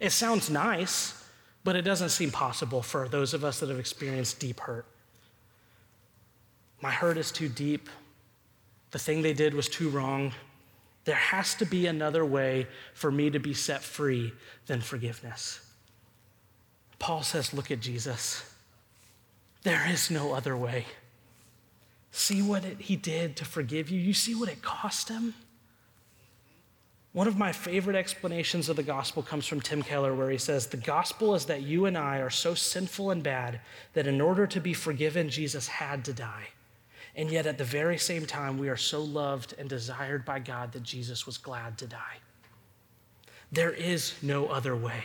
It 0.00 0.10
sounds 0.10 0.48
nice, 0.48 1.22
but 1.64 1.76
it 1.76 1.82
doesn't 1.82 2.08
seem 2.08 2.30
possible 2.30 2.80
for 2.80 3.08
those 3.08 3.34
of 3.34 3.44
us 3.44 3.60
that 3.60 3.68
have 3.68 3.78
experienced 3.78 4.40
deep 4.40 4.60
hurt. 4.60 4.86
My 6.80 6.90
hurt 6.90 7.18
is 7.18 7.30
too 7.30 7.48
deep. 7.48 7.90
The 8.90 8.98
thing 8.98 9.20
they 9.20 9.34
did 9.34 9.52
was 9.52 9.68
too 9.68 9.90
wrong. 9.90 10.32
There 11.04 11.14
has 11.14 11.54
to 11.56 11.66
be 11.66 11.86
another 11.86 12.24
way 12.24 12.66
for 12.94 13.10
me 13.10 13.30
to 13.30 13.38
be 13.38 13.54
set 13.54 13.82
free 13.82 14.32
than 14.66 14.80
forgiveness. 14.80 15.60
Paul 16.98 17.22
says, 17.22 17.52
Look 17.52 17.70
at 17.70 17.80
Jesus. 17.80 18.42
There 19.66 19.90
is 19.90 20.12
no 20.12 20.32
other 20.32 20.56
way. 20.56 20.84
See 22.12 22.40
what 22.40 22.64
it, 22.64 22.82
he 22.82 22.94
did 22.94 23.34
to 23.38 23.44
forgive 23.44 23.90
you. 23.90 23.98
You 23.98 24.14
see 24.14 24.32
what 24.32 24.48
it 24.48 24.62
cost 24.62 25.08
him? 25.08 25.34
One 27.12 27.26
of 27.26 27.36
my 27.36 27.50
favorite 27.50 27.96
explanations 27.96 28.68
of 28.68 28.76
the 28.76 28.84
gospel 28.84 29.24
comes 29.24 29.44
from 29.44 29.60
Tim 29.60 29.82
Keller, 29.82 30.14
where 30.14 30.30
he 30.30 30.38
says, 30.38 30.68
The 30.68 30.76
gospel 30.76 31.34
is 31.34 31.46
that 31.46 31.62
you 31.62 31.86
and 31.86 31.98
I 31.98 32.18
are 32.18 32.30
so 32.30 32.54
sinful 32.54 33.10
and 33.10 33.24
bad 33.24 33.58
that 33.94 34.06
in 34.06 34.20
order 34.20 34.46
to 34.46 34.60
be 34.60 34.72
forgiven, 34.72 35.28
Jesus 35.30 35.66
had 35.66 36.04
to 36.04 36.12
die. 36.12 36.50
And 37.16 37.28
yet, 37.28 37.46
at 37.46 37.58
the 37.58 37.64
very 37.64 37.98
same 37.98 38.24
time, 38.24 38.58
we 38.58 38.68
are 38.68 38.76
so 38.76 39.02
loved 39.02 39.56
and 39.58 39.68
desired 39.68 40.24
by 40.24 40.38
God 40.38 40.70
that 40.74 40.84
Jesus 40.84 41.26
was 41.26 41.38
glad 41.38 41.76
to 41.78 41.88
die. 41.88 42.18
There 43.50 43.72
is 43.72 44.14
no 44.22 44.46
other 44.46 44.76
way. 44.76 45.02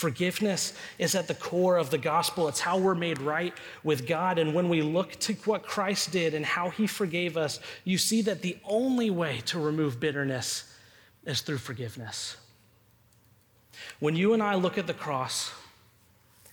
Forgiveness 0.00 0.72
is 0.96 1.14
at 1.14 1.28
the 1.28 1.34
core 1.34 1.76
of 1.76 1.90
the 1.90 1.98
gospel. 1.98 2.48
It's 2.48 2.60
how 2.60 2.78
we're 2.78 2.94
made 2.94 3.20
right 3.20 3.52
with 3.84 4.06
God. 4.06 4.38
And 4.38 4.54
when 4.54 4.70
we 4.70 4.80
look 4.80 5.12
to 5.20 5.34
what 5.44 5.62
Christ 5.62 6.10
did 6.10 6.32
and 6.32 6.42
how 6.42 6.70
he 6.70 6.86
forgave 6.86 7.36
us, 7.36 7.60
you 7.84 7.98
see 7.98 8.22
that 8.22 8.40
the 8.40 8.56
only 8.64 9.10
way 9.10 9.42
to 9.44 9.58
remove 9.58 10.00
bitterness 10.00 10.74
is 11.26 11.42
through 11.42 11.58
forgiveness. 11.58 12.38
When 13.98 14.16
you 14.16 14.32
and 14.32 14.42
I 14.42 14.54
look 14.54 14.78
at 14.78 14.86
the 14.86 14.94
cross 14.94 15.52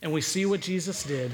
and 0.02 0.12
we 0.12 0.20
see 0.20 0.46
what 0.46 0.60
Jesus 0.60 1.06
did, 1.06 1.32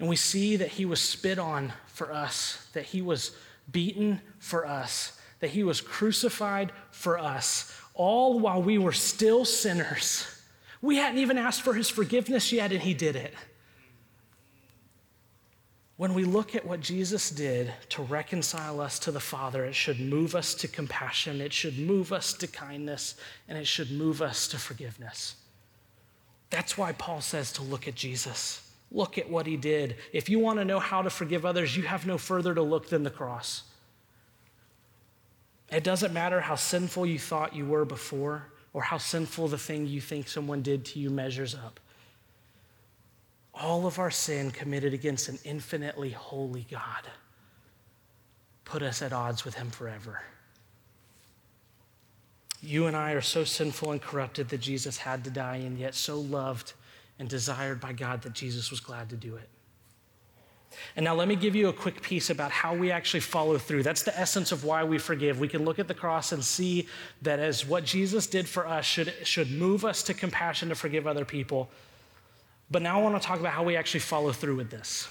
and 0.00 0.08
we 0.08 0.16
see 0.16 0.56
that 0.56 0.70
he 0.70 0.84
was 0.84 1.00
spit 1.00 1.38
on 1.38 1.72
for 1.86 2.12
us, 2.12 2.66
that 2.72 2.86
he 2.86 3.02
was 3.02 3.36
beaten 3.70 4.20
for 4.40 4.66
us, 4.66 5.16
that 5.38 5.50
he 5.50 5.62
was 5.62 5.80
crucified 5.80 6.72
for 6.90 7.20
us, 7.20 7.72
all 7.94 8.40
while 8.40 8.60
we 8.60 8.78
were 8.78 8.90
still 8.90 9.44
sinners. 9.44 10.34
We 10.80 10.96
hadn't 10.96 11.18
even 11.18 11.38
asked 11.38 11.62
for 11.62 11.74
his 11.74 11.88
forgiveness 11.88 12.52
yet, 12.52 12.72
and 12.72 12.82
he 12.82 12.94
did 12.94 13.16
it. 13.16 13.34
When 15.96 16.14
we 16.14 16.22
look 16.22 16.54
at 16.54 16.64
what 16.64 16.80
Jesus 16.80 17.28
did 17.28 17.72
to 17.88 18.02
reconcile 18.02 18.80
us 18.80 19.00
to 19.00 19.10
the 19.10 19.18
Father, 19.18 19.64
it 19.64 19.74
should 19.74 19.98
move 19.98 20.36
us 20.36 20.54
to 20.54 20.68
compassion, 20.68 21.40
it 21.40 21.52
should 21.52 21.76
move 21.76 22.12
us 22.12 22.32
to 22.34 22.46
kindness, 22.46 23.16
and 23.48 23.58
it 23.58 23.66
should 23.66 23.90
move 23.90 24.22
us 24.22 24.46
to 24.48 24.58
forgiveness. 24.58 25.34
That's 26.50 26.78
why 26.78 26.92
Paul 26.92 27.20
says 27.20 27.52
to 27.54 27.62
look 27.62 27.88
at 27.88 27.96
Jesus. 27.96 28.64
Look 28.92 29.18
at 29.18 29.28
what 29.28 29.46
he 29.46 29.56
did. 29.56 29.96
If 30.12 30.28
you 30.28 30.38
want 30.38 30.60
to 30.60 30.64
know 30.64 30.78
how 30.78 31.02
to 31.02 31.10
forgive 31.10 31.44
others, 31.44 31.76
you 31.76 31.82
have 31.82 32.06
no 32.06 32.16
further 32.16 32.54
to 32.54 32.62
look 32.62 32.88
than 32.88 33.02
the 33.02 33.10
cross. 33.10 33.64
It 35.70 35.82
doesn't 35.82 36.14
matter 36.14 36.40
how 36.40 36.54
sinful 36.54 37.06
you 37.06 37.18
thought 37.18 37.56
you 37.56 37.66
were 37.66 37.84
before 37.84 38.46
or 38.78 38.82
how 38.82 38.96
sinful 38.96 39.48
the 39.48 39.58
thing 39.58 39.88
you 39.88 40.00
think 40.00 40.28
someone 40.28 40.62
did 40.62 40.84
to 40.84 41.00
you 41.00 41.10
measures 41.10 41.52
up 41.52 41.80
all 43.52 43.88
of 43.88 43.98
our 43.98 44.08
sin 44.08 44.52
committed 44.52 44.94
against 44.94 45.28
an 45.28 45.36
infinitely 45.42 46.10
holy 46.10 46.64
God 46.70 47.08
put 48.64 48.80
us 48.80 49.02
at 49.02 49.12
odds 49.12 49.44
with 49.44 49.54
him 49.54 49.68
forever. 49.68 50.22
You 52.62 52.86
and 52.86 52.96
I 52.96 53.14
are 53.14 53.20
so 53.20 53.42
sinful 53.42 53.90
and 53.90 54.00
corrupted 54.00 54.48
that 54.50 54.60
Jesus 54.60 54.96
had 54.96 55.24
to 55.24 55.30
die, 55.30 55.56
and 55.56 55.76
yet 55.76 55.96
so 55.96 56.20
loved 56.20 56.74
and 57.18 57.28
desired 57.28 57.80
by 57.80 57.94
God 57.94 58.22
that 58.22 58.32
Jesus 58.32 58.70
was 58.70 58.78
glad 58.78 59.10
to 59.10 59.16
do 59.16 59.34
it. 59.34 59.48
And 60.96 61.04
now, 61.04 61.14
let 61.14 61.28
me 61.28 61.36
give 61.36 61.54
you 61.56 61.68
a 61.68 61.72
quick 61.72 62.02
piece 62.02 62.30
about 62.30 62.50
how 62.50 62.74
we 62.74 62.90
actually 62.90 63.20
follow 63.20 63.58
through. 63.58 63.82
That's 63.82 64.02
the 64.02 64.18
essence 64.18 64.52
of 64.52 64.64
why 64.64 64.84
we 64.84 64.98
forgive. 64.98 65.40
We 65.40 65.48
can 65.48 65.64
look 65.64 65.78
at 65.78 65.88
the 65.88 65.94
cross 65.94 66.32
and 66.32 66.44
see 66.44 66.86
that 67.22 67.38
as 67.38 67.66
what 67.66 67.84
Jesus 67.84 68.26
did 68.26 68.48
for 68.48 68.66
us 68.66 68.84
should, 68.84 69.14
should 69.24 69.50
move 69.50 69.84
us 69.84 70.02
to 70.04 70.14
compassion 70.14 70.68
to 70.68 70.74
forgive 70.74 71.06
other 71.06 71.24
people. 71.24 71.68
But 72.70 72.82
now 72.82 73.00
I 73.00 73.02
want 73.02 73.20
to 73.20 73.26
talk 73.26 73.40
about 73.40 73.52
how 73.52 73.64
we 73.64 73.76
actually 73.76 74.00
follow 74.00 74.32
through 74.32 74.56
with 74.56 74.70
this. 74.70 75.08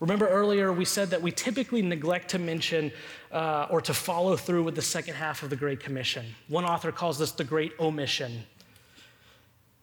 Remember 0.00 0.28
earlier, 0.28 0.72
we 0.72 0.84
said 0.84 1.10
that 1.10 1.20
we 1.20 1.32
typically 1.32 1.82
neglect 1.82 2.30
to 2.30 2.38
mention 2.38 2.92
uh, 3.32 3.66
or 3.68 3.80
to 3.80 3.92
follow 3.92 4.36
through 4.36 4.62
with 4.62 4.76
the 4.76 4.82
second 4.82 5.14
half 5.14 5.42
of 5.42 5.50
the 5.50 5.56
Great 5.56 5.80
Commission. 5.80 6.24
One 6.46 6.64
author 6.64 6.92
calls 6.92 7.18
this 7.18 7.32
the 7.32 7.44
Great 7.44 7.72
Omission. 7.80 8.44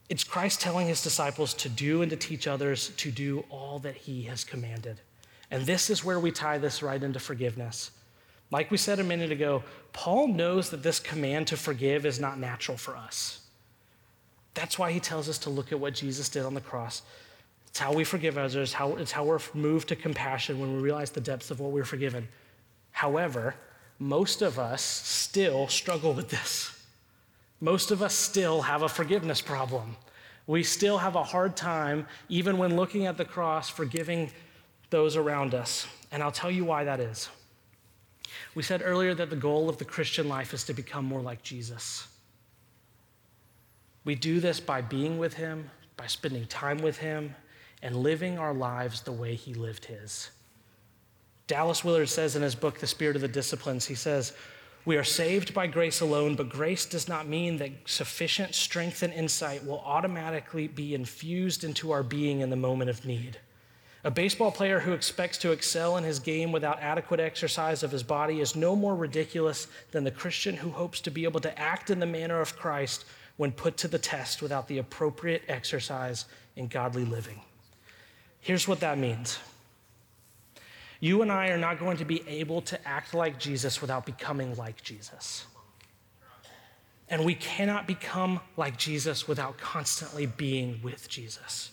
It's 0.08 0.24
Christ 0.24 0.62
telling 0.62 0.88
his 0.88 1.02
disciples 1.02 1.54
to 1.56 1.70
do 1.70 2.02
and 2.02 2.10
to 2.12 2.18
teach 2.18 2.48
others 2.48 2.89
to 2.98 3.12
do 3.12 3.44
all 3.50 3.80
that 3.80 3.96
he 3.96 4.24
has 4.24 4.44
commanded. 4.44 5.00
And 5.50 5.65
this 5.65 5.89
is 5.89 6.04
where 6.04 6.20
we 6.20 6.32
tie 6.32 6.58
this 6.58 6.84
right 6.84 7.02
into 7.02 7.20
forgiveness. 7.20 7.91
Like 8.52 8.70
we 8.70 8.78
said 8.78 9.00
a 9.00 9.04
minute 9.04 9.32
ago, 9.32 9.63
Paul 9.94 10.28
knows 10.28 10.70
that 10.70 10.84
this 10.84 11.00
command 11.00 11.48
to 11.48 11.58
forgive 11.58 12.06
is 12.06 12.20
not 12.20 12.38
natural 12.38 12.78
for 12.78 12.96
us. 12.96 13.39
That's 14.54 14.78
why 14.78 14.91
he 14.91 15.00
tells 15.00 15.28
us 15.28 15.39
to 15.39 15.50
look 15.50 15.72
at 15.72 15.80
what 15.80 15.94
Jesus 15.94 16.30
did 16.30 16.46
on 16.46 16.54
the 16.54 16.62
cross. 16.62 17.02
It's 17.68 17.80
how 17.80 17.91
we 17.91 18.04
forgive 18.04 18.38
others, 18.38 18.74
how, 18.74 18.96
it's 18.96 19.12
how 19.12 19.26
we're 19.26 19.39
moved 19.54 19.89
to 19.89 19.96
compassion 19.96 20.60
when 20.60 20.76
we 20.76 20.82
realize 20.82 21.12
the 21.12 21.20
depths 21.20 21.52
of 21.52 21.60
what 21.60 21.72
we're 21.72 21.84
forgiven. 21.84 22.28
However, 22.91 23.56
most 24.00 24.41
of 24.41 24.60
us 24.60 24.82
still 24.82 25.68
struggle 25.68 26.13
with 26.13 26.30
this. 26.30 26.75
Most 27.62 27.91
of 27.91 28.02
us 28.02 28.13
still 28.13 28.62
have 28.62 28.82
a 28.82 28.89
forgiveness 28.89 29.41
problem. 29.41 29.96
We 30.48 30.63
still 30.63 30.98
have 30.98 31.15
a 31.15 31.24
hard 31.24 31.56
time, 31.56 32.06
even 32.30 32.58
when 32.58 32.76
looking 32.76 33.06
at 33.06 33.18
the 33.18 33.26
cross, 33.26 33.70
forgiving 33.70 34.32
those 34.89 35.15
around 35.15 35.56
us. 35.56 35.88
And 36.12 36.22
I'll 36.22 36.32
tell 36.32 36.52
you 36.52 36.65
why 36.65 36.84
that 36.84 37.00
is. 37.00 37.30
We 38.54 38.63
said 38.63 38.82
earlier 38.84 39.13
that 39.15 39.30
the 39.30 39.36
goal 39.36 39.70
of 39.70 39.78
the 39.78 39.86
Christian 39.86 40.28
life 40.28 40.54
is 40.54 40.63
to 40.65 40.74
become 40.74 41.06
more 41.06 41.22
like 41.22 41.41
Jesus. 41.41 42.08
We 44.04 44.15
do 44.15 44.39
this 44.39 44.60
by 44.60 44.82
being 44.82 45.18
with 45.18 45.34
Him, 45.34 45.70
by 45.98 46.08
spending 46.08 46.46
time 46.46 46.78
with 46.78 46.98
Him, 46.98 47.36
and 47.82 47.96
living 47.96 48.38
our 48.38 48.54
lives 48.54 49.02
the 49.02 49.12
way 49.12 49.36
He 49.36 49.54
lived 49.54 49.86
His. 49.86 50.30
Dallas 51.48 51.84
Willard 51.84 52.10
says 52.10 52.36
in 52.36 52.41
his 52.41 52.56
book, 52.56 52.80
The 52.80 52.88
Spirit 52.88 53.15
of 53.15 53.22
the 53.22 53.28
Disciplines, 53.28 53.86
he 53.86 53.94
says, 53.94 54.34
We 54.86 54.98
are 54.98 55.04
saved 55.04 55.56
by 55.56 55.65
grace 55.65 56.00
alone, 56.00 56.36
but 56.36 56.50
grace 56.50 56.86
does 56.86 57.08
not 57.08 57.28
mean 57.28 57.58
that 57.58 57.71
sufficient 57.86 58.54
strength 58.54 59.02
and 59.02 59.12
insight 59.12 59.65
will 59.65 59.80
automatically 59.80 60.67
be 60.67 60.93
infused 60.93 61.63
into 61.63 61.91
our 61.91 62.04
being 62.04 62.41
in 62.41 62.52
the 62.52 62.56
moment 62.56 62.91
of 62.91 63.04
need. 63.04 63.39
A 64.04 64.12
baseball 64.12 64.52
player 64.52 64.80
who 64.80 64.93
expects 64.93 65.39
to 65.39 65.52
excel 65.52 65.98
in 65.98 66.04
his 66.04 66.19
game 66.19 66.52
without 66.52 66.80
adequate 66.80 67.19
exercise 67.19 67.82
of 67.82 67.89
his 67.89 68.04
body 68.04 68.39
is 68.39 68.56
no 68.56 68.76
more 68.76 68.95
ridiculous 68.95 69.67
than 69.89 70.04
the 70.04 70.12
Christian 70.12 70.56
who 70.58 70.69
hopes 70.69 71.02
to 71.02 71.10
be 71.10 71.24
able 71.24 71.39
to 71.39 71.60
act 71.60 71.89
in 71.89 72.00
the 72.00 72.06
manner 72.06 72.39
of 72.39 72.56
Christ 72.56 73.06
when 73.38 73.52
put 73.52 73.78
to 73.78 73.88
the 73.88 73.98
test 73.98 74.43
without 74.43 74.67
the 74.67 74.78
appropriate 74.78 75.41
exercise 75.48 76.26
in 76.56 76.67
godly 76.67 77.06
living. 77.06 77.41
Here's 78.39 78.67
what 78.67 78.82
that 78.82 79.00
means 79.00 79.39
you 80.99 81.21
and 81.21 81.31
I 81.31 81.49
are 81.49 81.58
not 81.58 81.79
going 81.79 81.97
to 81.97 82.05
be 82.05 82.27
able 82.27 82.62
to 82.63 82.88
act 82.88 83.13
like 83.13 83.39
Jesus 83.39 83.81
without 83.81 84.05
becoming 84.05 84.55
like 84.55 84.81
Jesus. 84.84 85.45
And 87.10 87.23
we 87.23 87.36
cannot 87.36 87.86
become 87.86 88.39
like 88.58 88.77
Jesus 88.77 89.27
without 89.27 89.58
constantly 89.58 90.25
being 90.25 90.79
with 90.81 91.08
Jesus. 91.08 91.71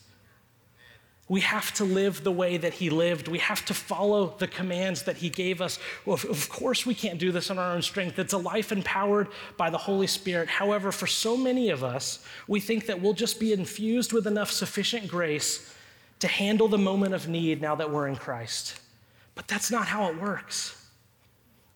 We 1.28 1.40
have 1.40 1.72
to 1.74 1.84
live 1.84 2.24
the 2.24 2.32
way 2.32 2.58
that 2.58 2.74
he 2.74 2.90
lived. 2.90 3.28
We 3.28 3.38
have 3.38 3.64
to 3.66 3.72
follow 3.72 4.34
the 4.36 4.48
commands 4.48 5.04
that 5.04 5.16
he 5.16 5.30
gave 5.30 5.62
us. 5.62 5.78
Of 6.06 6.48
course, 6.50 6.84
we 6.84 6.94
can't 6.94 7.18
do 7.18 7.32
this 7.32 7.50
on 7.50 7.58
our 7.58 7.72
own 7.72 7.80
strength. 7.80 8.18
It's 8.18 8.34
a 8.34 8.38
life 8.38 8.70
empowered 8.70 9.28
by 9.56 9.70
the 9.70 9.78
Holy 9.78 10.08
Spirit. 10.08 10.50
However, 10.50 10.92
for 10.92 11.06
so 11.06 11.34
many 11.34 11.70
of 11.70 11.82
us, 11.82 12.22
we 12.48 12.60
think 12.60 12.84
that 12.84 13.00
we'll 13.00 13.14
just 13.14 13.40
be 13.40 13.54
infused 13.54 14.12
with 14.12 14.26
enough 14.26 14.50
sufficient 14.50 15.08
grace 15.08 15.74
to 16.18 16.28
handle 16.28 16.68
the 16.68 16.76
moment 16.76 17.14
of 17.14 17.28
need 17.28 17.62
now 17.62 17.76
that 17.76 17.90
we're 17.90 18.08
in 18.08 18.16
Christ. 18.16 18.81
But 19.34 19.48
that's 19.48 19.70
not 19.70 19.86
how 19.86 20.08
it 20.08 20.20
works. 20.20 20.78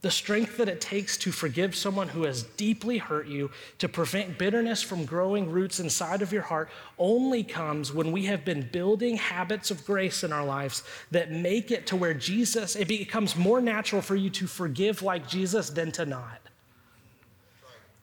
The 0.03 0.11
strength 0.11 0.59
that 0.59 0.69
it 0.69 0.81
takes 0.81 1.17
to 1.19 1.33
forgive 1.33 1.75
someone 1.75 2.09
who 2.09 2.25
has 2.25 2.43
deeply 2.43 2.99
hurt 2.99 3.27
you, 3.27 3.51
to 3.79 3.89
prevent 3.89 4.39
bitterness 4.39 4.83
from 4.83 5.05
growing 5.05 5.51
roots 5.51 5.81
inside 5.81 6.23
of 6.23 6.33
your 6.33 6.43
heart, 6.43 6.69
only 6.99 7.43
comes 7.43 7.93
when 7.93 8.13
we 8.13 8.27
have 8.27 8.45
been 8.45 8.69
building 8.71 9.17
habits 9.17 9.71
of 9.71 9.85
grace 9.87 10.23
in 10.23 10.33
our 10.33 10.45
lives 10.45 10.85
that 11.11 11.33
make 11.33 11.71
it 11.71 11.87
to 11.89 11.97
where 11.97 12.15
Jesus, 12.15 12.77
it 12.77 12.89
becomes 12.89 13.37
more 13.37 13.61
natural 13.61 14.03
for 14.03 14.15
you 14.15 14.31
to 14.31 14.47
forgive 14.47 15.03
like 15.03 15.27
Jesus 15.27 15.71
than 15.71 15.91
to 15.93 16.05
not. 16.05 16.41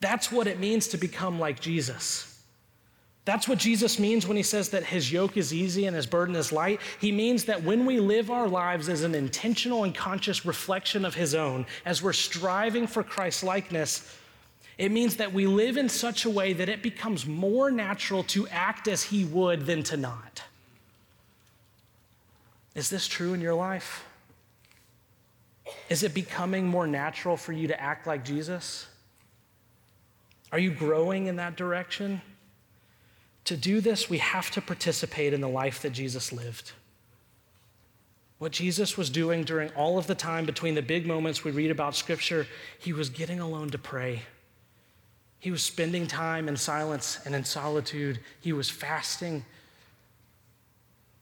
That's 0.01 0.31
what 0.31 0.47
it 0.47 0.59
means 0.59 0.87
to 0.89 0.97
become 0.97 1.39
like 1.39 1.61
Jesus. 1.61 2.32
That's 3.25 3.47
what 3.47 3.57
Jesus 3.57 3.99
means 3.99 4.27
when 4.27 4.35
he 4.35 4.43
says 4.43 4.69
that 4.69 4.83
his 4.83 5.11
yoke 5.11 5.37
is 5.37 5.53
easy 5.53 5.85
and 5.85 5.95
his 5.95 6.05
burden 6.05 6.35
is 6.35 6.51
light. 6.51 6.81
He 6.99 7.11
means 7.11 7.45
that 7.45 7.63
when 7.63 7.85
we 7.85 7.99
live 7.99 8.29
our 8.29 8.49
lives 8.49 8.89
as 8.89 9.03
an 9.03 9.15
intentional 9.15 9.85
and 9.85 9.95
conscious 9.95 10.45
reflection 10.45 11.05
of 11.05 11.15
his 11.15 11.33
own, 11.33 11.65
as 11.85 12.01
we're 12.01 12.11
striving 12.11 12.85
for 12.85 13.01
Christ's 13.01 13.43
likeness, 13.43 14.17
it 14.77 14.91
means 14.91 15.15
that 15.17 15.31
we 15.31 15.47
live 15.47 15.77
in 15.77 15.87
such 15.87 16.25
a 16.25 16.29
way 16.29 16.51
that 16.51 16.67
it 16.67 16.83
becomes 16.83 17.25
more 17.25 17.71
natural 17.71 18.23
to 18.23 18.45
act 18.49 18.89
as 18.89 19.03
he 19.03 19.23
would 19.23 19.65
than 19.65 19.83
to 19.83 19.95
not. 19.95 20.43
Is 22.75 22.89
this 22.89 23.07
true 23.07 23.33
in 23.33 23.39
your 23.39 23.53
life? 23.53 24.03
Is 25.89 26.03
it 26.03 26.13
becoming 26.13 26.67
more 26.67 26.87
natural 26.87 27.37
for 27.37 27.53
you 27.53 27.67
to 27.67 27.81
act 27.81 28.05
like 28.05 28.25
Jesus? 28.25 28.87
Are 30.51 30.59
you 30.59 30.71
growing 30.71 31.27
in 31.27 31.37
that 31.37 31.55
direction? 31.55 32.21
To 33.45 33.57
do 33.57 33.81
this, 33.81 34.09
we 34.09 34.19
have 34.19 34.51
to 34.51 34.61
participate 34.61 35.33
in 35.33 35.41
the 35.41 35.49
life 35.49 35.81
that 35.81 35.91
Jesus 35.91 36.31
lived. 36.31 36.71
What 38.39 38.51
Jesus 38.51 38.97
was 38.97 39.09
doing 39.09 39.43
during 39.43 39.69
all 39.71 39.97
of 39.97 40.07
the 40.07 40.15
time 40.15 40.45
between 40.45 40.75
the 40.75 40.81
big 40.81 41.05
moments 41.05 41.43
we 41.43 41.51
read 41.51 41.71
about 41.71 41.95
Scripture, 41.95 42.47
he 42.79 42.93
was 42.93 43.09
getting 43.09 43.39
alone 43.39 43.69
to 43.71 43.77
pray. 43.77 44.23
He 45.39 45.51
was 45.51 45.61
spending 45.61 46.07
time 46.07 46.47
in 46.47 46.55
silence 46.55 47.19
and 47.25 47.35
in 47.35 47.43
solitude. 47.43 48.19
He 48.39 48.53
was 48.53 48.69
fasting. 48.69 49.45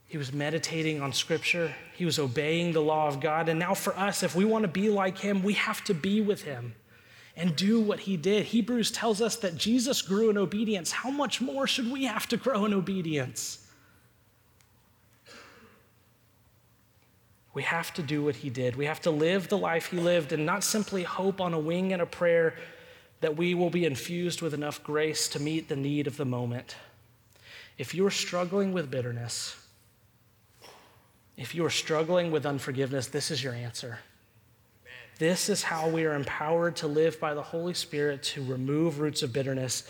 He 0.07 0.17
was 0.17 0.31
meditating 0.31 1.01
on 1.01 1.13
Scripture. 1.13 1.73
He 1.95 2.05
was 2.05 2.19
obeying 2.19 2.73
the 2.73 2.81
law 2.81 3.07
of 3.07 3.19
God. 3.19 3.49
And 3.49 3.59
now, 3.59 3.73
for 3.73 3.97
us, 3.97 4.21
if 4.21 4.35
we 4.35 4.45
want 4.45 4.63
to 4.63 4.67
be 4.67 4.89
like 4.89 5.17
him, 5.17 5.41
we 5.41 5.53
have 5.53 5.83
to 5.85 5.95
be 5.95 6.21
with 6.21 6.43
him 6.43 6.75
and 7.35 7.55
do 7.55 7.79
what 7.79 8.01
he 8.01 8.17
did. 8.17 8.45
Hebrews 8.45 8.91
tells 8.91 9.21
us 9.21 9.35
that 9.37 9.55
Jesus 9.55 10.01
grew 10.01 10.29
in 10.29 10.37
obedience. 10.37 10.91
How 10.91 11.09
much 11.09 11.41
more 11.41 11.65
should 11.65 11.91
we 11.91 12.05
have 12.05 12.27
to 12.29 12.37
grow 12.37 12.65
in 12.65 12.73
obedience? 12.73 13.65
We 17.53 17.63
have 17.63 17.93
to 17.95 18.03
do 18.03 18.23
what 18.23 18.35
he 18.37 18.49
did. 18.49 18.75
We 18.75 18.85
have 18.85 19.01
to 19.01 19.11
live 19.11 19.49
the 19.49 19.57
life 19.57 19.87
he 19.87 19.97
lived 19.97 20.31
and 20.31 20.45
not 20.45 20.63
simply 20.63 21.03
hope 21.03 21.41
on 21.41 21.53
a 21.53 21.59
wing 21.59 21.91
and 21.91 22.01
a 22.01 22.05
prayer 22.05 22.55
that 23.19 23.37
we 23.37 23.53
will 23.53 23.69
be 23.69 23.85
infused 23.85 24.41
with 24.41 24.53
enough 24.53 24.83
grace 24.83 25.27
to 25.29 25.39
meet 25.39 25.67
the 25.67 25.75
need 25.75 26.07
of 26.07 26.17
the 26.17 26.25
moment. 26.25 26.75
If 27.77 27.93
you're 27.93 28.11
struggling 28.11 28.73
with 28.73 28.89
bitterness, 28.89 29.55
if 31.37 31.53
you 31.55 31.65
are 31.65 31.71
struggling 31.71 32.31
with 32.31 32.45
unforgiveness, 32.45 33.07
this 33.07 33.31
is 33.31 33.43
your 33.43 33.53
answer. 33.53 33.99
This 35.21 35.49
is 35.49 35.61
how 35.61 35.87
we 35.87 36.03
are 36.05 36.15
empowered 36.15 36.77
to 36.77 36.87
live 36.87 37.19
by 37.19 37.35
the 37.35 37.43
Holy 37.43 37.75
Spirit 37.75 38.23
to 38.23 38.43
remove 38.43 38.99
roots 38.99 39.21
of 39.21 39.31
bitterness 39.31 39.83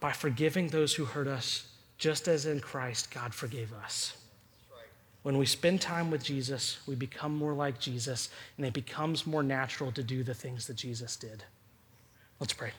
by 0.00 0.12
forgiving 0.12 0.68
those 0.68 0.92
who 0.92 1.06
hurt 1.06 1.26
us, 1.26 1.66
just 1.96 2.28
as 2.28 2.44
in 2.44 2.60
Christ 2.60 3.10
God 3.10 3.32
forgave 3.32 3.72
us. 3.72 4.18
When 5.22 5.38
we 5.38 5.46
spend 5.46 5.80
time 5.80 6.10
with 6.10 6.22
Jesus, 6.22 6.76
we 6.86 6.94
become 6.94 7.34
more 7.34 7.54
like 7.54 7.80
Jesus, 7.80 8.28
and 8.58 8.66
it 8.66 8.74
becomes 8.74 9.26
more 9.26 9.42
natural 9.42 9.90
to 9.92 10.02
do 10.02 10.22
the 10.22 10.34
things 10.34 10.66
that 10.66 10.76
Jesus 10.76 11.16
did. 11.16 11.42
Let's 12.38 12.52
pray. 12.52 12.72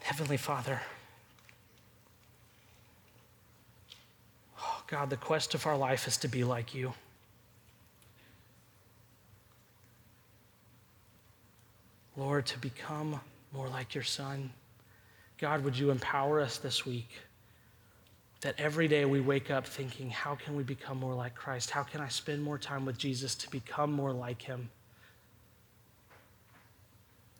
Heavenly 0.00 0.36
Father, 0.36 0.80
oh 4.60 4.82
God, 4.88 5.10
the 5.10 5.16
quest 5.16 5.54
of 5.54 5.64
our 5.64 5.76
life 5.76 6.08
is 6.08 6.16
to 6.16 6.26
be 6.26 6.42
like 6.42 6.74
you. 6.74 6.92
Lord, 12.16 12.46
to 12.46 12.58
become 12.58 13.20
more 13.52 13.68
like 13.68 13.94
your 13.94 14.04
Son. 14.04 14.50
God, 15.38 15.64
would 15.64 15.78
you 15.78 15.90
empower 15.90 16.40
us 16.40 16.58
this 16.58 16.86
week? 16.86 17.10
that 18.46 18.54
every 18.58 18.86
day 18.86 19.04
we 19.04 19.20
wake 19.20 19.50
up 19.50 19.66
thinking, 19.66 20.10
how 20.10 20.34
can 20.34 20.54
we 20.54 20.62
become 20.62 20.98
more 20.98 21.14
like 21.14 21.34
Christ? 21.34 21.70
How 21.70 21.82
can 21.82 22.00
I 22.00 22.08
spend 22.08 22.42
more 22.42 22.58
time 22.58 22.84
with 22.84 22.98
Jesus 22.98 23.34
to 23.36 23.50
become 23.50 23.92
more 23.92 24.12
like 24.12 24.42
him? 24.42 24.70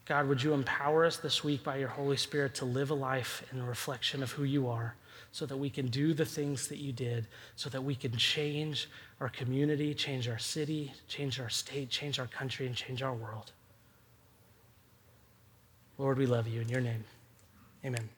God, 0.07 0.29
would 0.29 0.43
you 0.43 0.53
empower 0.53 1.05
us 1.05 1.17
this 1.17 1.43
week 1.45 1.63
by 1.65 1.77
your 1.77 1.89
Holy 1.89 2.17
Spirit 2.17 2.55
to 2.57 2.65
live 2.65 2.91
a 2.91 2.95
life 2.95 3.45
in 3.53 3.65
reflection 3.65 4.23
of 4.23 4.33
who 4.33 4.45
you 4.45 4.69
are 4.69 4.95
so 5.33 5.45
that 5.47 5.57
we 5.57 5.69
can 5.69 5.87
do 5.89 6.15
the 6.15 6.25
things 6.25 6.69
that 6.69 6.79
you 6.79 6.93
did, 6.93 7.27
so 7.57 7.69
that 7.71 7.83
we 7.83 7.95
can 7.95 8.17
change 8.17 8.89
our 9.21 9.29
community, 9.29 9.93
change 9.93 10.29
our 10.29 10.39
city, 10.39 10.93
change 11.09 11.39
our 11.39 11.51
state, 11.51 11.91
change 11.91 12.19
our 12.19 12.27
country, 12.27 12.67
and 12.67 12.75
change 12.75 13.03
our 13.03 13.15
world. 13.15 13.53
Lord, 15.99 16.19
we 16.19 16.27
love 16.27 16.47
you 16.47 16.61
in 16.61 16.69
your 16.69 16.81
name. 16.81 17.05
Amen. 17.85 18.09